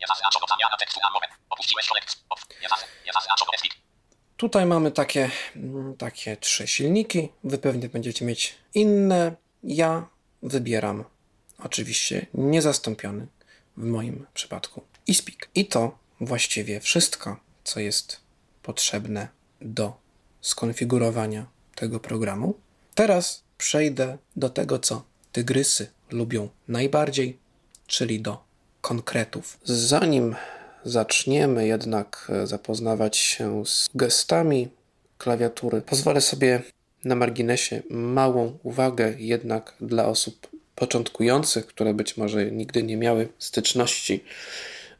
Nie 0.00 0.06
zaznaczono 0.06 0.46
zamiana 0.46 0.76
tekstu 0.76 1.00
na 1.00 1.10
mowę. 1.10 1.26
Opuściłeś 1.50 1.88
kolekcję. 1.88 2.20
Otw- 2.30 2.60
Nie, 2.62 2.68
Tutaj 4.36 4.66
mamy 4.66 4.90
takie, 4.90 5.30
mm, 5.56 5.96
takie 5.96 6.36
trzy 6.36 6.66
silniki. 6.66 7.28
Wy 7.44 7.58
pewnie 7.58 7.88
będziecie 7.88 8.24
mieć 8.24 8.54
inne. 8.74 9.36
Ja 9.64 10.08
wybieram 10.42 11.04
oczywiście 11.58 12.26
niezastąpiony 12.34 13.26
w 13.76 13.84
moim 13.84 14.26
przypadku 14.34 14.82
iSpeak. 15.06 15.48
I 15.54 15.66
to 15.66 15.98
właściwie 16.20 16.80
wszystko, 16.80 17.36
co 17.64 17.80
jest 17.80 18.20
potrzebne 18.62 19.28
do 19.60 19.96
skonfigurowania 20.40 21.46
tego 21.74 22.00
programu. 22.00 22.54
Teraz 22.94 23.42
przejdę 23.58 24.18
do 24.36 24.50
tego, 24.50 24.78
co 24.78 25.04
tygrysy 25.32 25.90
lubią 26.10 26.48
najbardziej, 26.68 27.38
czyli 27.86 28.20
do 28.20 28.44
konkretów. 28.80 29.58
Zanim 29.64 30.34
zaczniemy 30.86 31.66
jednak 31.66 32.32
zapoznawać 32.44 33.16
się 33.16 33.66
z 33.66 33.88
gestami 33.94 34.68
klawiatury, 35.18 35.82
pozwolę 35.82 36.20
sobie 36.20 36.62
na 37.04 37.14
marginesie 37.14 37.82
małą 37.90 38.58
uwagę 38.62 39.14
jednak 39.18 39.74
dla 39.80 40.06
osób 40.06 40.48
początkujących, 40.74 41.66
które 41.66 41.94
być 41.94 42.16
może 42.16 42.50
nigdy 42.50 42.82
nie 42.82 42.96
miały 42.96 43.28
styczności 43.38 44.24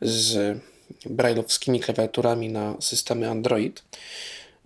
z 0.00 0.58
brailleowskimi 1.06 1.80
klawiaturami 1.80 2.48
na 2.48 2.74
systemy 2.80 3.30
Android, 3.30 3.82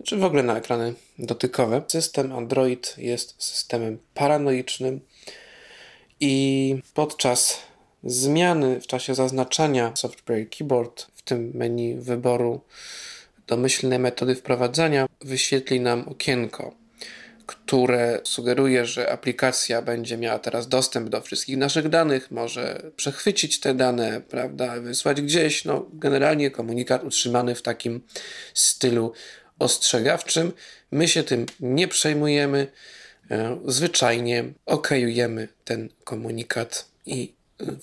czy 0.03 0.17
w 0.17 0.23
ogóle 0.23 0.43
na 0.43 0.57
ekrany 0.57 0.93
dotykowe. 1.19 1.81
System 1.87 2.31
Android 2.31 2.95
jest 2.97 3.35
systemem 3.43 3.97
paranoicznym 4.13 4.99
i 6.19 6.75
podczas 6.93 7.57
zmiany 8.03 8.81
w 8.81 8.87
czasie 8.87 9.15
zaznaczania 9.15 9.91
Software 9.95 10.49
Keyboard, 10.49 11.07
w 11.15 11.21
tym 11.21 11.51
menu 11.53 11.95
wyboru 11.95 12.61
domyślnej 13.47 13.99
metody 13.99 14.35
wprowadzania, 14.35 15.07
wyświetli 15.21 15.79
nam 15.79 16.07
okienko 16.07 16.81
które 17.51 18.19
sugeruje, 18.23 18.85
że 18.85 19.11
aplikacja 19.11 19.81
będzie 19.81 20.17
miała 20.17 20.39
teraz 20.39 20.67
dostęp 20.67 21.09
do 21.09 21.21
wszystkich 21.21 21.57
naszych 21.57 21.89
danych, 21.89 22.31
może 22.31 22.91
przechwycić 22.95 23.59
te 23.59 23.73
dane, 23.73 24.21
prawda, 24.29 24.81
wysłać 24.81 25.21
gdzieś. 25.21 25.65
No, 25.65 25.85
generalnie 25.93 26.51
komunikat 26.51 27.03
utrzymany 27.03 27.55
w 27.55 27.61
takim 27.61 28.01
stylu 28.53 29.13
ostrzegawczym. 29.59 30.51
My 30.91 31.07
się 31.07 31.23
tym 31.23 31.45
nie 31.59 31.87
przejmujemy. 31.87 32.67
E, 33.31 33.59
zwyczajnie 33.65 34.45
okejujemy 34.65 35.47
ten 35.65 35.89
komunikat 36.03 36.85
i 37.05 37.33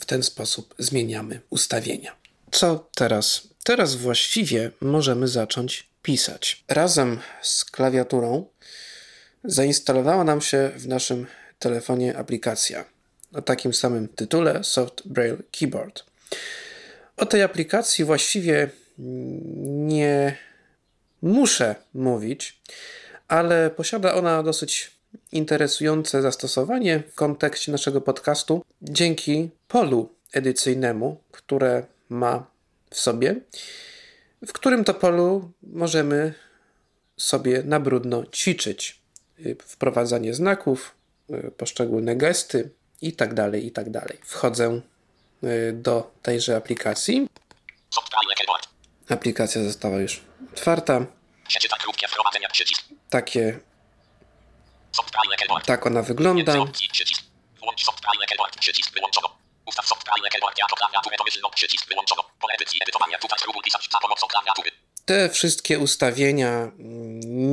w 0.00 0.04
ten 0.04 0.23
sposób 0.23 0.75
zmieniamy 0.78 1.40
ustawienia. 1.50 2.16
Co 2.50 2.88
teraz? 2.94 3.49
Teraz 3.64 3.94
właściwie 3.94 4.70
możemy 4.80 5.28
zacząć 5.28 5.88
pisać. 6.02 6.64
Razem 6.68 7.20
z 7.42 7.64
klawiaturą 7.64 8.47
zainstalowała 9.44 10.25
nam 10.25 10.40
się 10.40 10.70
w 10.76 10.88
naszym 10.88 11.26
telefonie 11.58 12.16
aplikacja 12.16 12.85
o 13.32 13.42
takim 13.42 13.75
samym 13.75 14.08
tytule 14.08 14.64
Soft 14.64 15.02
Braille 15.04 15.37
Keyboard. 15.58 16.04
O 17.16 17.26
tej 17.26 17.42
aplikacji 17.42 18.04
właściwie 18.04 18.70
nie 19.58 20.37
muszę 21.23 21.75
mówić, 21.94 22.61
ale 23.28 23.70
posiada 23.70 24.14
ona 24.14 24.42
dosyć 24.42 24.90
interesujące 25.32 26.23
zastosowanie 26.23 27.02
w 27.12 27.14
kontekście 27.14 27.73
naszego 27.73 28.00
podcastu 28.00 28.64
dzięki 28.82 29.50
polu 29.68 30.14
edycyjnemu, 30.32 31.20
które 31.32 31.87
ma 32.08 32.47
w 32.90 32.97
sobie, 33.00 33.37
w 34.47 34.52
którym 34.52 34.85
to 34.85 34.94
polu 34.94 35.50
możemy 35.62 36.35
sobie 37.16 37.62
na 37.62 37.80
brudno 37.80 38.26
ćwiczyć. 38.26 38.99
Y, 39.47 39.56
wprowadzanie 39.66 40.35
znaków, 40.35 40.94
y, 41.30 41.50
poszczególne 41.50 42.16
gesty 42.16 42.70
i 43.00 43.12
tak 43.12 43.35
dalej, 43.35 43.66
i 43.66 43.70
tak 43.70 43.90
dalej. 43.90 44.18
Wchodzę 44.25 44.80
y, 45.45 45.73
do 45.73 46.10
tejże 46.23 46.56
aplikacji. 46.56 47.28
Aplikacja 49.08 49.64
została 49.64 49.99
już 49.99 50.21
otwarta. 50.52 51.06
Takie 53.10 53.60
tak 55.67 55.87
ona 55.87 56.02
wygląda. 56.02 56.54
Ustaw 59.67 59.87
software 59.87 60.30
keyboard 60.32 60.58
jako 60.58 60.76
klawiaturę 60.76 61.17
domyślną 61.19 61.50
przycisk 61.50 61.89
wyłączono. 61.89 62.23
Pole 62.41 62.54
edycji 62.54 62.78
edytowania. 62.82 63.19
Tutaj 63.19 63.39
spróbuj 63.39 63.63
pisać 63.63 63.89
za 63.93 63.99
pomocą 63.99 64.26
klawiatury. 64.26 64.71
Te 65.04 65.28
wszystkie 65.28 65.78
ustawienia 65.78 66.73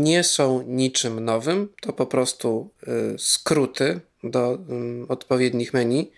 nie 0.05 0.23
są 0.23 0.63
niczym 0.67 1.25
nowym, 1.25 1.73
to 1.81 1.93
po 1.93 2.05
prostu 2.05 2.73
y, 2.87 3.19
skróty 3.19 4.01
do 4.23 4.53
y, 4.53 4.57
odpowiednich 5.07 5.73
menu. 5.73 6.11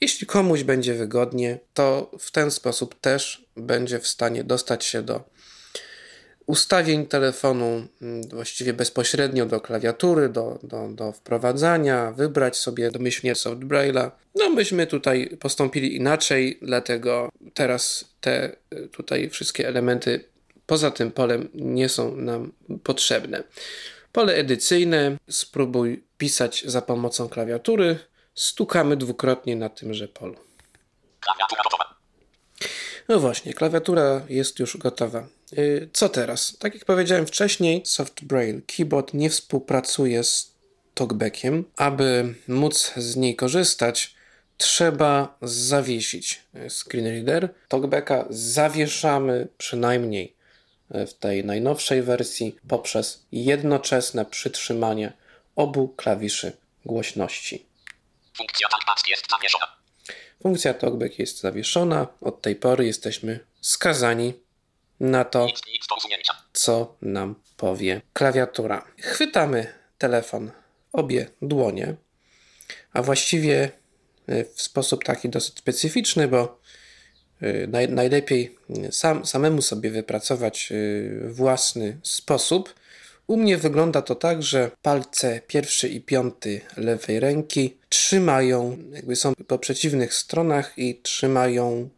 Jeśli 0.00 0.26
komuś 0.26 0.62
będzie 0.62 0.94
wygodnie, 0.94 1.58
to 1.74 2.10
w 2.18 2.30
ten 2.30 2.50
sposób 2.50 3.00
też 3.00 3.44
będzie 3.56 3.98
w 3.98 4.06
stanie 4.06 4.44
dostać 4.44 4.84
się 4.84 5.02
do 5.02 5.20
ustawień 6.46 7.06
telefonu 7.06 7.86
mm, 8.02 8.22
właściwie 8.28 8.72
bezpośrednio 8.72 9.46
do 9.46 9.60
klawiatury, 9.60 10.28
do, 10.28 10.58
do, 10.62 10.88
do 10.88 11.12
wprowadzania, 11.12 12.12
wybrać 12.12 12.56
sobie 12.56 12.90
domyślnie 12.90 13.34
soft 13.34 13.60
braille'a. 13.60 14.10
No 14.34 14.50
myśmy 14.50 14.86
tutaj 14.86 15.36
postąpili 15.40 15.96
inaczej, 15.96 16.58
dlatego 16.62 17.28
teraz 17.54 18.04
te 18.20 18.56
y, 18.74 18.88
tutaj 18.88 19.30
wszystkie 19.30 19.68
elementy 19.68 20.24
poza 20.66 20.90
tym 20.90 21.10
polem 21.10 21.48
nie 21.54 21.88
są 21.88 22.16
nam 22.16 22.52
potrzebne. 22.82 23.42
Pole 24.12 24.34
edycyjne, 24.34 25.16
spróbuj 25.30 26.04
pisać 26.18 26.64
za 26.66 26.82
pomocą 26.82 27.28
klawiatury. 27.28 27.98
Stukamy 28.34 28.96
dwukrotnie 28.96 29.56
na 29.56 29.68
tymże 29.68 30.08
polu. 30.08 30.36
Klawiatura 31.20 31.62
gotowa. 31.64 31.94
No 33.08 33.20
właśnie, 33.20 33.54
klawiatura 33.54 34.22
jest 34.28 34.58
już 34.58 34.76
gotowa. 34.76 35.28
Y, 35.52 35.88
co 35.92 36.08
teraz? 36.08 36.56
Tak 36.58 36.74
jak 36.74 36.84
powiedziałem 36.84 37.26
wcześniej, 37.26 37.82
Soft 37.84 38.24
Braille 38.24 38.60
Keyboard 38.76 39.14
nie 39.14 39.30
współpracuje 39.30 40.24
z 40.24 40.54
talkbackiem. 40.94 41.64
Aby 41.76 42.34
móc 42.48 42.92
z 42.96 43.16
niej 43.16 43.36
korzystać, 43.36 44.14
trzeba 44.56 45.38
zawiesić 45.42 46.42
screenreader. 46.68 47.48
Talkbacka 47.68 48.26
zawieszamy 48.30 49.48
przynajmniej 49.58 50.36
w 50.90 51.12
tej 51.12 51.44
najnowszej 51.44 52.02
wersji 52.02 52.56
poprzez 52.68 53.26
jednoczesne 53.32 54.24
przytrzymanie 54.24 55.12
obu 55.56 55.88
klawiszy 55.88 56.52
głośności. 56.84 57.66
Funkcja 58.36 58.68
talkback 58.68 59.08
jest 59.08 59.30
zawieszona. 59.30 59.66
Funkcja 60.42 60.74
talkback 60.74 61.18
jest 61.18 61.40
zawieszona. 61.40 62.06
Od 62.20 62.42
tej 62.42 62.56
pory 62.56 62.86
jesteśmy 62.86 63.40
skazani 63.60 64.34
na 65.00 65.24
to, 65.24 65.46
co 66.52 66.96
nam 67.02 67.34
powie 67.56 68.00
klawiatura. 68.12 68.84
Chwytamy 69.00 69.66
telefon 69.98 70.50
obie 70.92 71.26
dłonie, 71.42 71.96
a 72.92 73.02
właściwie 73.02 73.70
w 74.54 74.62
sposób 74.62 75.04
taki 75.04 75.28
dosyć 75.28 75.58
specyficzny, 75.58 76.28
bo 76.28 76.58
Y, 77.42 77.68
naj, 77.68 77.88
najlepiej 77.88 78.56
sam, 78.90 79.26
samemu 79.26 79.62
sobie 79.62 79.90
wypracować 79.90 80.68
y, 80.72 81.20
własny 81.28 81.98
sposób. 82.02 82.74
U 83.26 83.36
mnie 83.36 83.56
wygląda 83.56 84.02
to 84.02 84.14
tak, 84.14 84.42
że 84.42 84.70
palce 84.82 85.40
pierwszy 85.46 85.88
i 85.88 86.00
piąty 86.00 86.60
lewej 86.76 87.20
ręki 87.20 87.76
trzymają, 87.88 88.78
jakby 88.92 89.16
są 89.16 89.32
po 89.46 89.58
przeciwnych 89.58 90.14
stronach 90.14 90.78
i 90.78 91.00
trzymają 91.02 91.88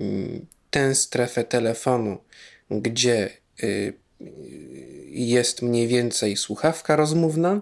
mm, 0.00 0.46
tę 0.76 0.94
strefę 0.94 1.44
telefonu, 1.44 2.18
gdzie 2.70 3.30
y, 3.62 3.92
jest 5.06 5.62
mniej 5.62 5.88
więcej 5.88 6.36
słuchawka 6.36 6.96
rozmówna, 6.96 7.60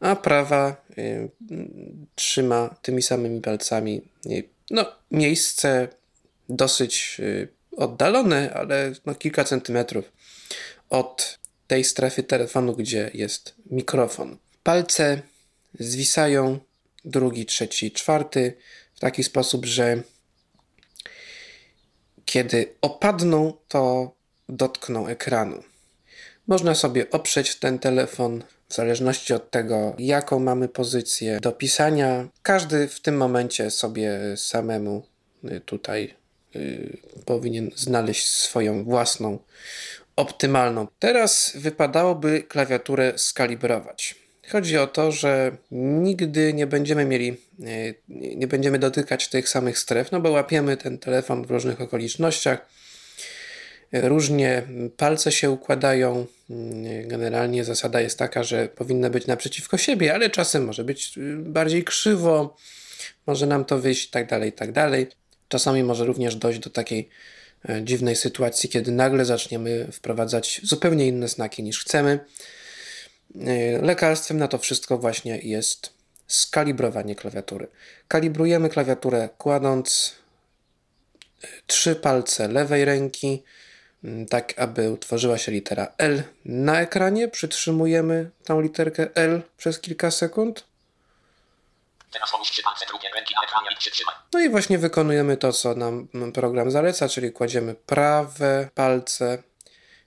a 0.00 0.16
prawa 0.16 0.86
trzyma 2.14 2.74
tymi 2.82 3.02
samymi 3.02 3.40
palcami 3.40 4.02
no, 4.70 4.86
miejsce 5.10 5.88
dosyć 6.48 7.16
y, 7.20 7.48
oddalone, 7.76 8.52
ale 8.54 8.92
no, 9.06 9.14
kilka 9.14 9.44
centymetrów 9.44 10.12
od 10.90 11.38
tej 11.66 11.84
strefy 11.84 12.22
telefonu, 12.22 12.76
gdzie 12.76 13.10
jest 13.14 13.54
mikrofon. 13.70 14.36
Palce 14.62 15.22
zwisają 15.80 16.58
drugi, 17.04 17.46
trzeci, 17.46 17.92
czwarty 17.92 18.52
w 18.94 19.00
taki 19.00 19.24
sposób, 19.24 19.66
że 19.66 20.02
kiedy 22.28 22.74
opadną, 22.80 23.52
to 23.68 24.12
dotkną 24.48 25.06
ekranu. 25.06 25.62
Można 26.46 26.74
sobie 26.74 27.10
oprzeć 27.10 27.56
ten 27.56 27.78
telefon 27.78 28.42
w 28.68 28.74
zależności 28.74 29.34
od 29.34 29.50
tego, 29.50 29.94
jaką 29.98 30.38
mamy 30.38 30.68
pozycję 30.68 31.40
do 31.40 31.52
pisania. 31.52 32.28
Każdy 32.42 32.88
w 32.88 33.00
tym 33.00 33.16
momencie 33.16 33.70
sobie 33.70 34.18
samemu 34.36 35.06
y, 35.44 35.60
tutaj 35.60 36.14
y, 36.56 36.98
powinien 37.24 37.70
znaleźć 37.74 38.28
swoją 38.28 38.84
własną 38.84 39.38
optymalną. 40.16 40.86
Teraz 40.98 41.52
wypadałoby 41.54 42.42
klawiaturę 42.42 43.12
skalibrować. 43.16 44.27
Chodzi 44.52 44.78
o 44.78 44.86
to, 44.86 45.12
że 45.12 45.56
nigdy 45.70 46.52
nie 46.52 46.66
będziemy 46.66 47.04
mieli, 47.04 47.36
e, 47.66 47.94
nie 48.08 48.46
będziemy 48.46 48.78
dotykać 48.78 49.28
tych 49.28 49.48
samych 49.48 49.78
stref, 49.78 50.12
no 50.12 50.20
bo 50.20 50.30
łapiemy 50.30 50.76
ten 50.76 50.98
telefon 50.98 51.46
w 51.46 51.50
różnych 51.50 51.80
okolicznościach. 51.80 52.66
Różnie 53.92 54.62
palce 54.96 55.32
się 55.32 55.50
układają. 55.50 56.26
Generalnie 57.04 57.64
zasada 57.64 58.00
jest 58.00 58.18
taka, 58.18 58.42
że 58.42 58.68
powinny 58.68 59.10
być 59.10 59.26
naprzeciwko 59.26 59.78
siebie, 59.78 60.14
ale 60.14 60.30
czasem 60.30 60.64
może 60.64 60.84
być 60.84 61.18
y, 61.18 61.36
bardziej 61.36 61.84
krzywo, 61.84 62.56
może 63.26 63.46
nam 63.46 63.64
to 63.64 63.78
wyjść 63.78 64.10
tak 64.10 64.28
dalej, 64.28 64.52
tak 64.52 64.72
dalej. 64.72 65.06
Czasami 65.48 65.84
może 65.84 66.04
również 66.04 66.36
dojść 66.36 66.60
do 66.60 66.70
takiej 66.70 67.08
e, 67.68 67.82
dziwnej 67.84 68.16
sytuacji, 68.16 68.68
kiedy 68.68 68.92
nagle 68.92 69.24
zaczniemy 69.24 69.88
wprowadzać 69.92 70.60
zupełnie 70.64 71.06
inne 71.06 71.28
znaki 71.28 71.62
niż 71.62 71.80
chcemy. 71.80 72.18
E, 73.36 73.78
lekarstwem 73.82 74.38
na 74.38 74.48
to 74.48 74.58
wszystko 74.58 74.98
właśnie 74.98 75.38
jest 75.38 75.92
skalibrowanie 76.26 77.14
klawiatury. 77.14 77.68
Kalibrujemy 78.08 78.68
klawiaturę 78.68 79.28
kładąc 79.38 80.14
e, 81.44 81.46
trzy 81.66 81.96
palce 81.96 82.48
lewej 82.48 82.84
ręki, 82.84 83.42
tak 84.30 84.58
aby 84.58 84.90
utworzyła 84.90 85.38
się 85.38 85.52
litera 85.52 85.92
L 85.98 86.22
na 86.44 86.80
ekranie. 86.80 87.28
Przytrzymujemy 87.28 88.30
tą 88.44 88.60
literkę 88.60 89.08
L 89.14 89.42
przez 89.56 89.80
kilka 89.80 90.10
sekund. 90.10 90.64
No 94.32 94.40
i 94.40 94.48
właśnie 94.48 94.78
wykonujemy 94.78 95.36
to, 95.36 95.52
co 95.52 95.74
nam 95.74 96.08
program 96.34 96.70
zaleca, 96.70 97.08
czyli 97.08 97.32
kładziemy 97.32 97.74
prawe 97.74 98.68
palce 98.74 99.42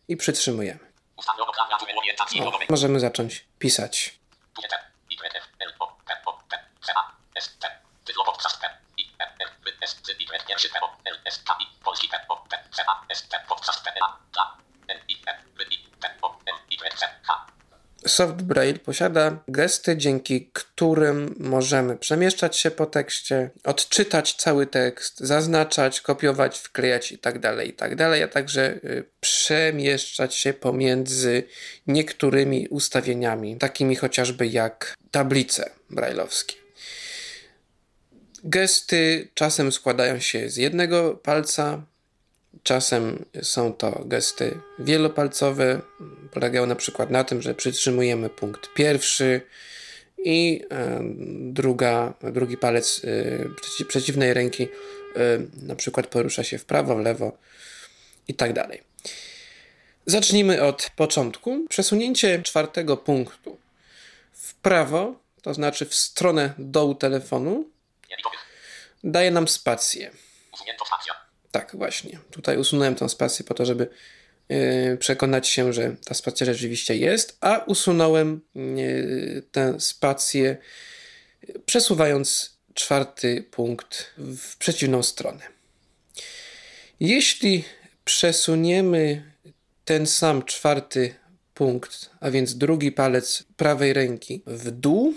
i 0.08 0.18
przytrzymujemy. 0.18 0.91
O, 2.40 2.60
możemy 2.70 3.00
zacząć 3.00 3.46
pisać. 3.60 4.22
Polski 11.84 12.10
Soft 18.08 18.42
Braille 18.42 18.80
posiada 18.80 19.44
gesty, 19.48 19.98
dzięki 19.98 20.50
którym 20.54 21.36
możemy 21.40 21.98
przemieszczać 21.98 22.58
się 22.58 22.72
po 22.72 22.86
tekście, 22.86 23.50
odczytać 23.64 24.34
cały 24.34 24.68
tekst, 24.68 25.20
zaznaczać, 25.20 26.02
kopiować, 26.02 26.60
wklejać 26.60 27.12
itd., 27.12 27.66
itd., 27.66 28.24
a 28.24 28.28
także 28.28 28.80
y, 28.84 29.04
przemieszczać 29.20 30.36
się 30.36 30.54
pomiędzy 30.54 31.44
niektórymi 31.88 32.68
ustawieniami, 32.68 33.58
takimi 33.58 33.96
chociażby 33.96 34.48
jak 34.48 34.94
tablice 35.12 35.70
brajlowskie. 35.90 36.56
Gesty 38.44 39.30
czasem 39.34 39.72
składają 39.72 40.20
się 40.20 40.50
z 40.50 40.58
jednego 40.58 41.16
palca, 41.24 41.84
Czasem 42.64 43.26
są 43.42 43.74
to 43.74 44.02
gesty 44.06 44.60
wielopalcowe. 44.80 45.82
Polegają 46.32 46.66
na 46.66 46.76
przykład 46.76 47.10
na 47.10 47.24
tym, 47.24 47.42
że 47.42 47.56
przytrzymujemy 47.56 48.30
punkt 48.30 48.74
pierwszy 48.74 49.42
i 50.18 50.64
druga, 51.40 52.14
drugi 52.24 52.58
palec 52.58 53.02
przeci- 53.62 53.86
przeciwnej 53.86 54.34
ręki 54.34 54.64
e, 54.64 54.68
na 55.62 55.76
przykład 55.76 56.08
porusza 56.08 56.44
się 56.44 56.58
w 56.58 56.66
prawo, 56.66 56.96
w 56.96 57.00
lewo 57.00 57.38
i 58.28 58.34
tak 58.34 58.54
dalej. 58.54 58.82
Zacznijmy 60.06 60.64
od 60.64 60.90
początku. 60.96 61.66
Przesunięcie 61.70 62.42
czwartego 62.42 62.98
punktu 62.98 63.58
w 64.34 64.54
prawo, 64.54 65.16
to 65.42 65.54
znaczy 65.54 65.86
w 65.86 65.96
stronę 65.96 66.54
dołu 66.58 66.96
telefonu, 66.96 67.70
daje 69.04 69.32
nam 69.32 69.48
spację. 69.48 70.12
Usunięto 70.54 70.86
spacja. 70.86 71.21
Tak, 71.52 71.76
właśnie. 71.76 72.20
Tutaj 72.32 72.58
usunąłem 72.58 72.96
tą 72.96 73.10
spację 73.10 73.46
po 73.46 73.54
to, 73.54 73.66
żeby 73.66 73.88
yy, 74.50 74.98
przekonać 74.98 75.48
się, 75.48 75.74
że 75.74 75.96
ta 76.06 76.14
spacja 76.14 76.46
rzeczywiście 76.46 76.96
jest, 76.96 77.38
a 77.42 77.58
usunąłem 77.58 78.42
yy, 78.56 79.44
tę 79.52 79.80
spację, 79.80 80.58
przesuwając 81.66 82.58
czwarty 82.74 83.46
punkt 83.52 84.14
w 84.18 84.58
przeciwną 84.58 85.04
stronę. 85.04 85.42
Jeśli 87.00 87.64
przesuniemy 88.06 89.32
ten 89.86 90.08
sam 90.08 90.44
czwarty 90.44 91.16
punkt, 91.54 92.10
a 92.20 92.32
więc 92.32 92.58
drugi 92.58 92.92
palec 92.92 93.44
prawej 93.58 93.94
ręki 93.94 94.44
w 94.48 94.72
dół, 94.72 95.14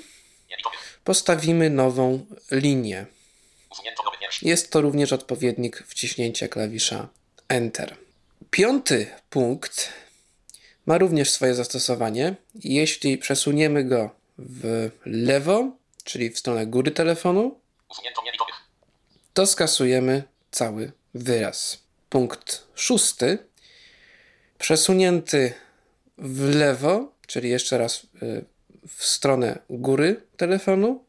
postawimy 1.04 1.70
nową 1.70 2.26
linię. 2.50 3.06
Jest 4.42 4.70
to 4.70 4.80
również 4.80 5.12
odpowiednik 5.12 5.82
wciśnięcia 5.86 6.48
klawisza 6.48 7.08
Enter. 7.48 7.96
Piąty 8.50 9.06
punkt 9.30 9.92
ma 10.86 10.98
również 10.98 11.30
swoje 11.30 11.54
zastosowanie. 11.54 12.34
Jeśli 12.54 13.18
przesuniemy 13.18 13.84
go 13.84 14.10
w 14.38 14.90
lewo, 15.06 15.76
czyli 16.04 16.30
w 16.30 16.38
stronę 16.38 16.66
góry 16.66 16.90
telefonu, 16.90 17.60
to 19.34 19.46
skasujemy 19.46 20.22
cały 20.50 20.92
wyraz. 21.14 21.82
Punkt 22.10 22.66
szósty, 22.74 23.38
przesunięty 24.58 25.54
w 26.18 26.54
lewo, 26.54 27.12
czyli 27.26 27.50
jeszcze 27.50 27.78
raz 27.78 28.06
y, 28.22 28.44
w 28.88 29.04
stronę 29.04 29.58
góry 29.70 30.22
telefonu, 30.36 31.04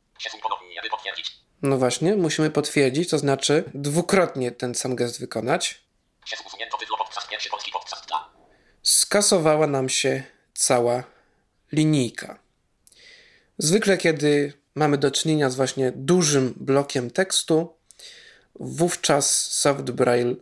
No 1.66 1.78
właśnie, 1.78 2.16
musimy 2.16 2.50
potwierdzić, 2.50 3.10
to 3.10 3.18
znaczy 3.18 3.64
dwukrotnie 3.74 4.52
ten 4.52 4.76
sam 4.76 4.96
gest 4.96 5.20
wykonać. 5.20 5.82
Skasowała 8.84 9.68
nam 9.68 9.90
się 9.90 10.24
cała 10.54 11.04
linijka. 11.72 12.40
Zwykle, 13.58 13.98
kiedy 13.98 14.54
mamy 14.76 14.98
do 14.98 15.12
czynienia 15.12 15.50
z 15.50 15.56
właśnie 15.56 15.92
dużym 15.96 16.54
blokiem 16.58 17.12
tekstu, 17.12 17.78
wówczas 18.56 19.52
Soft 19.52 19.92
Braille 19.92 20.36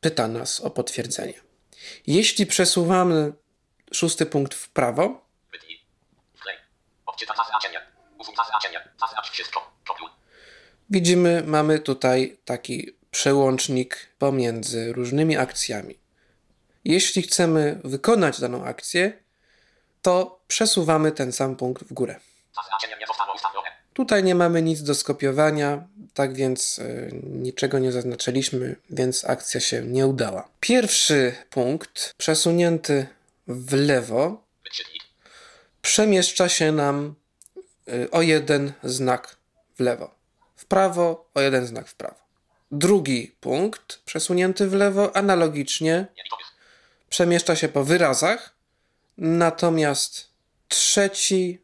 pyta 0.00 0.28
nas 0.28 0.60
o 0.60 0.70
potwierdzenie. 0.70 1.40
Jeśli 2.06 2.46
przesuwamy 2.46 3.32
szósty 3.92 4.26
punkt 4.26 4.54
w 4.54 4.68
prawo, 4.68 5.28
widzimy, 10.90 11.42
mamy 11.46 11.78
tutaj 11.78 12.38
taki 12.44 12.92
przełącznik 13.10 14.08
pomiędzy 14.18 14.92
różnymi 14.92 15.36
akcjami. 15.36 15.98
Jeśli 16.84 17.22
chcemy 17.22 17.80
wykonać 17.84 18.40
daną 18.40 18.64
akcję, 18.64 19.12
to 20.02 20.40
przesuwamy 20.48 21.12
ten 21.12 21.32
sam 21.32 21.56
punkt 21.56 21.84
w 21.84 21.92
górę. 21.92 22.20
Ustawione. 23.34 23.66
Tutaj 23.92 24.24
nie 24.24 24.34
mamy 24.34 24.62
nic 24.62 24.82
do 24.82 24.94
skopiowania, 24.94 25.86
tak 26.14 26.34
więc 26.34 26.78
y, 26.78 27.10
niczego 27.22 27.78
nie 27.78 27.92
zaznaczyliśmy, 27.92 28.76
więc 28.90 29.24
akcja 29.24 29.60
się 29.60 29.82
nie 29.82 30.06
udała. 30.06 30.48
Pierwszy 30.60 31.34
punkt, 31.50 32.14
przesunięty 32.16 33.06
w 33.46 33.72
lewo, 33.72 34.42
przemieszcza 35.82 36.48
się 36.48 36.72
nam 36.72 37.14
y, 37.88 38.10
o 38.10 38.22
jeden 38.22 38.72
znak 38.82 39.36
w 39.76 39.80
lewo. 39.80 40.17
Prawo 40.68 41.30
o 41.34 41.40
jeden 41.40 41.66
znak 41.66 41.88
w 41.88 41.94
prawo. 41.94 42.20
Drugi 42.70 43.36
punkt, 43.40 44.02
przesunięty 44.04 44.68
w 44.68 44.74
lewo, 44.74 45.16
analogicznie 45.16 46.06
przemieszcza 47.08 47.56
się 47.56 47.68
po 47.68 47.84
wyrazach, 47.84 48.54
natomiast 49.18 50.28
trzeci 50.68 51.62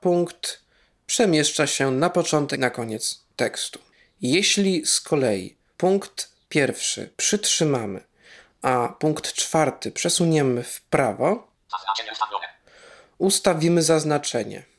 punkt 0.00 0.60
przemieszcza 1.06 1.66
się 1.66 1.90
na 1.90 2.10
początek, 2.10 2.60
na 2.60 2.70
koniec 2.70 3.24
tekstu. 3.36 3.78
Jeśli 4.20 4.86
z 4.86 5.00
kolei 5.00 5.56
punkt 5.76 6.30
pierwszy 6.48 7.10
przytrzymamy, 7.16 8.04
a 8.62 8.88
punkt 8.98 9.32
czwarty 9.32 9.92
przesuniemy 9.92 10.62
w 10.62 10.80
prawo, 10.80 11.48
ustawimy 13.18 13.82
zaznaczenie. 13.82 14.69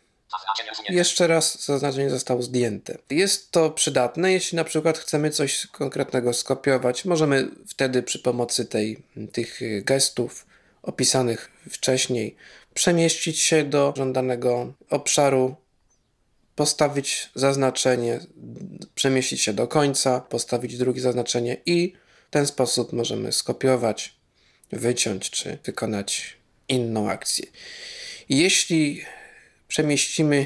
Jeszcze 0.90 1.28
raz 1.28 1.66
zaznaczenie 1.66 2.10
zostało 2.10 2.42
zdjęte. 2.42 2.98
Jest 3.10 3.52
to 3.52 3.72
przydatne, 3.72 4.32
jeśli 4.32 4.56
na 4.56 4.64
przykład 4.64 4.98
chcemy 4.98 5.30
coś 5.30 5.68
konkretnego 5.68 6.34
skopiować. 6.34 7.06
Możemy 7.06 7.48
wtedy 7.68 8.04
przy 8.04 8.20
pomocy 8.20 8.66
tej, 8.66 9.04
tych 9.32 9.60
gestów 9.84 10.46
opisanych 10.84 11.52
wcześniej 11.70 12.36
przemieścić 12.74 13.40
się 13.40 13.64
do 13.64 13.94
żądanego 13.98 14.74
obszaru, 14.90 15.56
postawić 16.56 17.30
zaznaczenie, 17.36 18.20
przemieścić 18.96 19.42
się 19.42 19.54
do 19.54 19.68
końca, 19.68 20.20
postawić 20.20 20.78
drugie 20.78 21.02
zaznaczenie 21.02 21.58
i 21.66 21.94
w 22.28 22.32
ten 22.32 22.48
sposób 22.48 22.94
możemy 22.94 23.32
skopiować 23.32 24.16
wyciąć 24.72 25.30
czy 25.30 25.58
wykonać 25.64 26.38
inną 26.68 27.10
akcję. 27.10 27.46
Jeśli 28.30 29.06
przemieścimy 29.72 30.46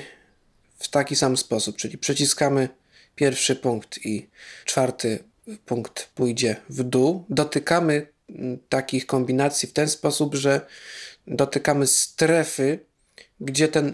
w 0.80 0.88
taki 0.88 1.16
sam 1.16 1.38
sposób, 1.38 1.78
czyli 1.78 1.98
przyciskamy 1.98 2.70
pierwszy 3.16 3.56
punkt 3.56 4.06
i 4.06 4.30
czwarty 4.66 5.24
punkt 5.66 6.10
pójdzie 6.16 6.56
w 6.70 6.84
dół, 6.84 7.26
dotykamy 7.30 8.08
mm, 8.30 8.58
takich 8.70 9.06
kombinacji 9.06 9.70
w 9.70 9.74
ten 9.74 9.90
sposób, 9.90 10.36
że 10.36 10.62
dotykamy 11.28 11.88
strefy, 11.88 12.80
gdzie 13.40 13.68
ten 13.68 13.94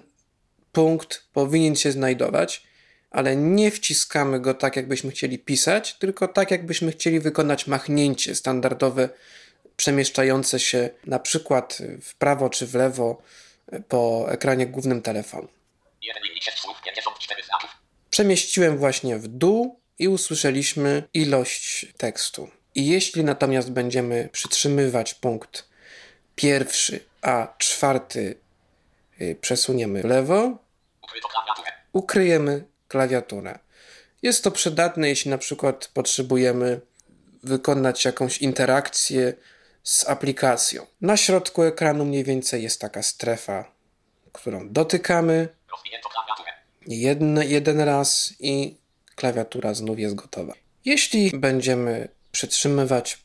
punkt 0.71 1.23
powinien 1.33 1.75
się 1.75 1.91
znajdować, 1.91 2.63
ale 3.11 3.35
nie 3.35 3.71
wciskamy 3.71 4.39
go 4.39 4.53
tak, 4.53 4.75
jakbyśmy 4.75 5.11
chcieli 5.11 5.39
pisać, 5.39 5.93
tylko 5.93 6.27
tak, 6.27 6.51
jakbyśmy 6.51 6.91
chcieli 6.91 7.19
wykonać 7.19 7.67
machnięcie 7.67 8.35
standardowe, 8.35 9.09
przemieszczające 9.77 10.59
się 10.59 10.89
na 11.05 11.19
przykład 11.19 11.77
w 12.01 12.15
prawo 12.15 12.49
czy 12.49 12.67
w 12.67 12.75
lewo 12.75 13.21
po 13.87 14.25
ekranie 14.31 14.67
głównym 14.67 15.01
telefonu. 15.01 15.47
Jeden 16.01 16.23
linii 16.23 16.41
6 16.41 16.57
słów, 16.57 16.81
54 16.85 17.43
znaków. 17.43 17.69
Przemieściłem 18.09 18.77
właśnie 18.77 19.17
w 19.17 19.27
dół 19.27 19.79
i 19.99 20.07
usłyszeliśmy 20.07 21.03
ilość 21.13 21.85
tekstu. 21.97 22.49
I 22.75 22.87
jeśli 22.87 23.23
natomiast 23.23 23.71
będziemy 23.71 24.29
przytrzymywać 24.31 25.13
punkt 25.13 25.69
pierwszy, 26.35 26.99
a 27.21 27.53
czwarty 27.57 28.35
y, 29.21 29.35
przesuniemy 29.41 30.01
w 30.01 30.05
lewo, 30.05 30.57
ukryjemy 31.93 32.65
klawiaturę. 32.87 33.59
Jest 34.21 34.43
to 34.43 34.51
przydatne, 34.51 35.09
jeśli 35.09 35.31
na 35.31 35.37
przykład 35.37 35.87
potrzebujemy 35.93 36.81
wykonać 37.43 38.05
jakąś 38.05 38.37
interakcję 38.37 39.33
z 39.83 40.09
aplikacją. 40.09 40.85
Na 41.01 41.17
środku 41.17 41.63
ekranu 41.63 42.05
mniej 42.05 42.23
więcej 42.23 42.63
jest 42.63 42.81
taka 42.81 43.03
strefa, 43.03 43.71
którą 44.31 44.69
dotykamy 44.69 45.47
jeden, 46.87 47.43
jeden 47.43 47.81
raz 47.81 48.33
i 48.39 48.77
klawiatura 49.15 49.73
znów 49.73 49.99
jest 49.99 50.15
gotowa. 50.15 50.53
Jeśli 50.85 51.31
będziemy 51.33 52.07
przytrzymywać 52.31 53.17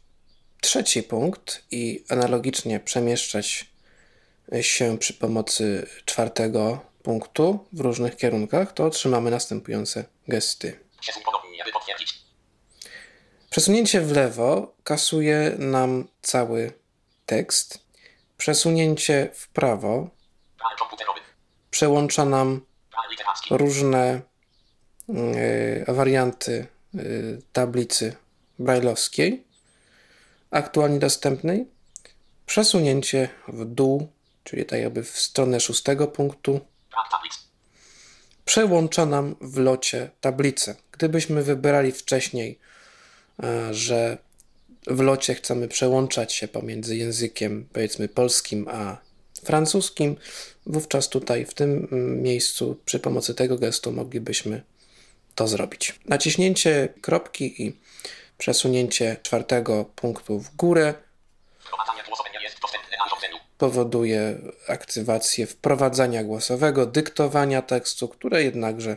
trzeci 0.60 1.02
punkt 1.02 1.64
i 1.70 2.04
analogicznie 2.08 2.80
przemieszczać 2.80 3.66
się 4.60 4.98
przy 4.98 5.14
pomocy 5.14 5.86
czwartego 6.04 6.80
punktu 7.02 7.66
w 7.72 7.80
różnych 7.80 8.16
kierunkach, 8.16 8.72
to 8.72 8.84
otrzymamy 8.84 9.30
następujące 9.30 10.04
gesty. 10.28 10.80
Przesuń 11.00 11.22
ponownie, 11.22 11.62
aby 11.62 11.72
potwierdzić. 11.72 12.14
Przesunięcie 13.56 14.00
w 14.00 14.12
lewo 14.12 14.74
kasuje 14.84 15.54
nam 15.58 16.08
cały 16.22 16.72
tekst. 17.26 17.78
Przesunięcie 18.38 19.30
w 19.34 19.48
prawo 19.48 20.10
przełącza 21.70 22.24
nam 22.24 22.60
różne 23.50 24.20
y, 25.08 25.84
warianty 25.88 26.66
y, 26.94 27.42
tablicy 27.52 28.16
brajlowskiej, 28.58 29.44
aktualnie 30.50 30.98
dostępnej. 30.98 31.66
Przesunięcie 32.46 33.28
w 33.48 33.64
dół, 33.64 34.08
czyli 34.44 34.66
tak 34.66 34.80
jakby 34.80 35.02
w 35.04 35.18
stronę 35.18 35.60
szóstego 35.60 36.06
punktu, 36.06 36.60
przełącza 38.44 39.06
nam 39.06 39.36
w 39.40 39.58
locie 39.58 40.10
tablicę. 40.20 40.74
Gdybyśmy 40.92 41.42
wybrali 41.42 41.92
wcześniej, 41.92 42.58
że 43.70 44.18
w 44.86 45.00
locie 45.00 45.34
chcemy 45.34 45.68
przełączać 45.68 46.32
się 46.32 46.48
pomiędzy 46.48 46.96
językiem, 46.96 47.68
powiedzmy, 47.72 48.08
polskim 48.08 48.68
a 48.68 48.96
francuskim, 49.44 50.16
wówczas 50.66 51.08
tutaj 51.08 51.44
w 51.44 51.54
tym 51.54 51.88
mm, 51.92 52.22
miejscu 52.22 52.80
przy 52.84 53.00
pomocy 53.00 53.34
tego 53.34 53.58
gestu 53.58 53.92
moglibyśmy 53.92 54.62
to 55.34 55.48
zrobić. 55.48 56.00
Naciśnięcie 56.04 56.88
kropki 57.00 57.62
i 57.62 57.76
przesunięcie 58.38 59.16
czwartego 59.22 59.84
punktu 59.84 60.40
w 60.40 60.56
górę 60.56 60.94
powoduje 63.58 64.38
aktywację 64.68 65.46
wprowadzania 65.46 66.24
głosowego, 66.24 66.86
dyktowania 66.86 67.62
tekstu, 67.62 68.08
które 68.08 68.42
jednakże 68.42 68.96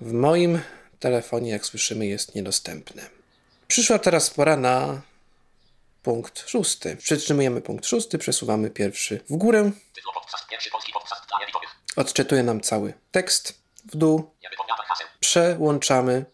w 0.00 0.12
moim 0.12 0.60
telefonie, 0.98 1.50
jak 1.50 1.66
słyszymy, 1.66 2.06
jest 2.06 2.34
niedostępne. 2.34 3.19
Przyszła 3.70 3.98
teraz 3.98 4.30
pora 4.30 4.56
na 4.56 5.00
punkt 6.02 6.48
szósty. 6.48 6.96
Przytrzymujemy 6.96 7.60
punkt 7.60 7.86
szósty, 7.86 8.18
przesuwamy 8.18 8.70
pierwszy 8.70 9.20
w 9.30 9.36
górę, 9.36 9.70
odczytuje 11.96 12.42
nam 12.42 12.60
cały 12.60 12.94
tekst 13.12 13.54
w 13.84 13.96
dół, 13.96 14.30
przełączamy 15.20 16.24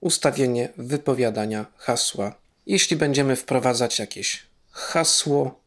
ustawienie 0.00 0.68
wypowiadania 0.76 1.66
hasła. 1.76 2.34
Jeśli 2.66 2.96
będziemy 2.96 3.36
wprowadzać 3.36 3.98
jakieś 3.98 4.46
hasło, 4.70 5.60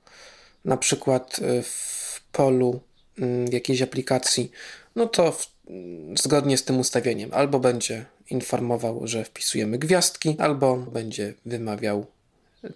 na 0.65 0.77
przykład 0.77 1.39
y, 1.39 1.63
w 1.63 2.21
polu 2.31 2.81
mm, 3.17 3.47
w 3.47 3.53
jakiejś 3.53 3.81
aplikacji, 3.81 4.51
no 4.95 5.07
to 5.07 5.31
w, 5.31 5.47
mm, 5.67 6.17
zgodnie 6.17 6.57
z 6.57 6.63
tym 6.63 6.79
ustawieniem 6.79 7.33
albo 7.33 7.59
będzie 7.59 8.05
informował, 8.31 9.07
że 9.07 9.25
wpisujemy 9.25 9.77
gwiazdki, 9.77 10.35
albo 10.39 10.77
będzie 10.77 11.33
wymawiał, 11.45 12.05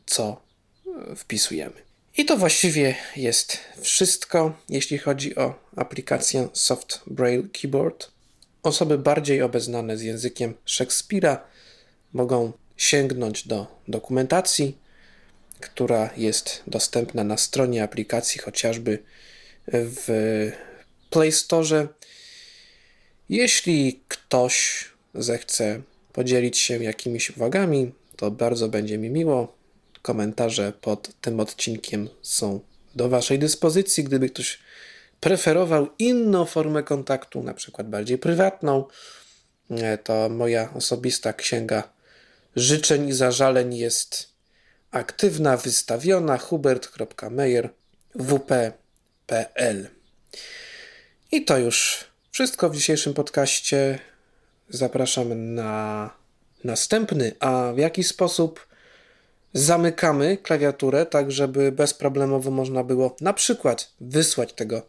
co 0.06 0.42
wpisujemy. 1.16 1.86
I 2.18 2.26
to 2.26 2.38
właściwie 2.38 2.96
jest 3.16 3.58
wszystko, 3.82 4.58
jeśli 4.70 4.98
chodzi 4.98 5.36
o 5.36 5.60
aplikację 5.76 6.50
Soft 6.54 7.02
Braille 7.08 7.48
Keyboard. 7.62 8.12
Osoby 8.64 8.98
bardziej 8.98 9.42
obeznane 9.42 9.98
z 9.98 10.02
językiem 10.02 10.54
Szekspira 10.66 11.48
mogą 12.14 12.52
sięgnąć 12.78 13.48
do 13.48 13.68
dokumentacji, 13.88 14.78
która 15.60 16.10
jest 16.18 16.64
dostępna 16.68 17.24
na 17.24 17.38
stronie 17.38 17.84
aplikacji, 17.84 18.42
chociażby 18.42 19.04
w 19.68 20.52
Play 21.10 21.32
Store. 21.32 21.88
Jeśli 23.30 24.04
ktoś 24.08 24.86
zechce 25.16 25.82
podzielić 26.14 26.58
się 26.58 26.84
jakimiś 26.84 27.30
uwagami, 27.30 27.92
to 28.16 28.32
bardzo 28.32 28.70
będzie 28.70 28.98
mi 28.98 29.10
miło. 29.10 29.56
Komentarze 30.02 30.74
pod 30.82 31.22
tym 31.22 31.40
odcinkiem 31.40 32.10
są 32.22 32.60
do 32.96 33.10
Waszej 33.10 33.40
dyspozycji. 33.40 34.04
Gdyby 34.04 34.30
ktoś 34.30 34.60
preferował 35.20 35.88
inną 36.00 36.46
formę 36.46 36.84
kontaktu, 36.84 37.44
na 37.44 37.54
przykład 37.54 37.90
bardziej 37.90 38.18
prywatną, 38.18 38.86
e, 39.70 39.98
to 39.98 40.30
moja 40.30 40.74
osobista 40.74 41.34
księga 41.34 41.84
życzeń 42.56 43.10
i 43.10 43.14
zażaleń 43.14 43.76
jest 43.76 44.30
aktywna, 44.92 45.58
wystawiona 45.58 46.38
hubert.meyer 46.38 47.70
wp.pl 48.20 49.90
I 51.32 51.46
to 51.46 51.58
już 51.58 52.06
wszystko 52.32 52.70
w 52.70 52.76
dzisiejszym 52.76 53.14
podcaście. 53.14 54.00
Zapraszam 54.70 55.54
na 55.54 56.10
następny, 56.64 57.32
a 57.40 57.72
w 57.76 57.78
jaki 57.78 58.04
sposób 58.04 58.68
zamykamy 59.54 60.38
klawiaturę, 60.38 61.06
tak 61.06 61.32
żeby 61.32 61.72
bezproblemowo 61.72 62.52
można 62.52 62.84
było 62.84 63.16
na 63.22 63.34
przykład 63.34 63.94
wysłać 64.02 64.54
tego 64.54 64.82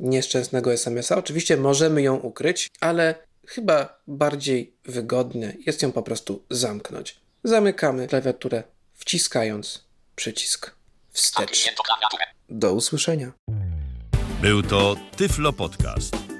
nieszczęsnego 0.00 0.72
SMS-a. 0.72 1.16
Oczywiście 1.16 1.56
możemy 1.56 2.02
ją 2.02 2.16
ukryć, 2.16 2.68
ale 2.80 3.14
chyba 3.46 4.00
bardziej 4.06 4.74
wygodne 4.84 5.52
jest 5.66 5.82
ją 5.82 5.92
po 5.92 6.02
prostu 6.02 6.44
zamknąć. 6.50 7.20
Zamykamy 7.44 8.08
klawiaturę 8.08 8.62
wciskając 8.94 9.84
przycisk 10.16 10.74
wstecz. 11.12 11.74
Do 12.48 12.72
usłyszenia. 12.72 13.32
Był 14.42 14.62
to 14.62 14.96
Tyflo 15.16 15.52
Podcast. 15.52 16.39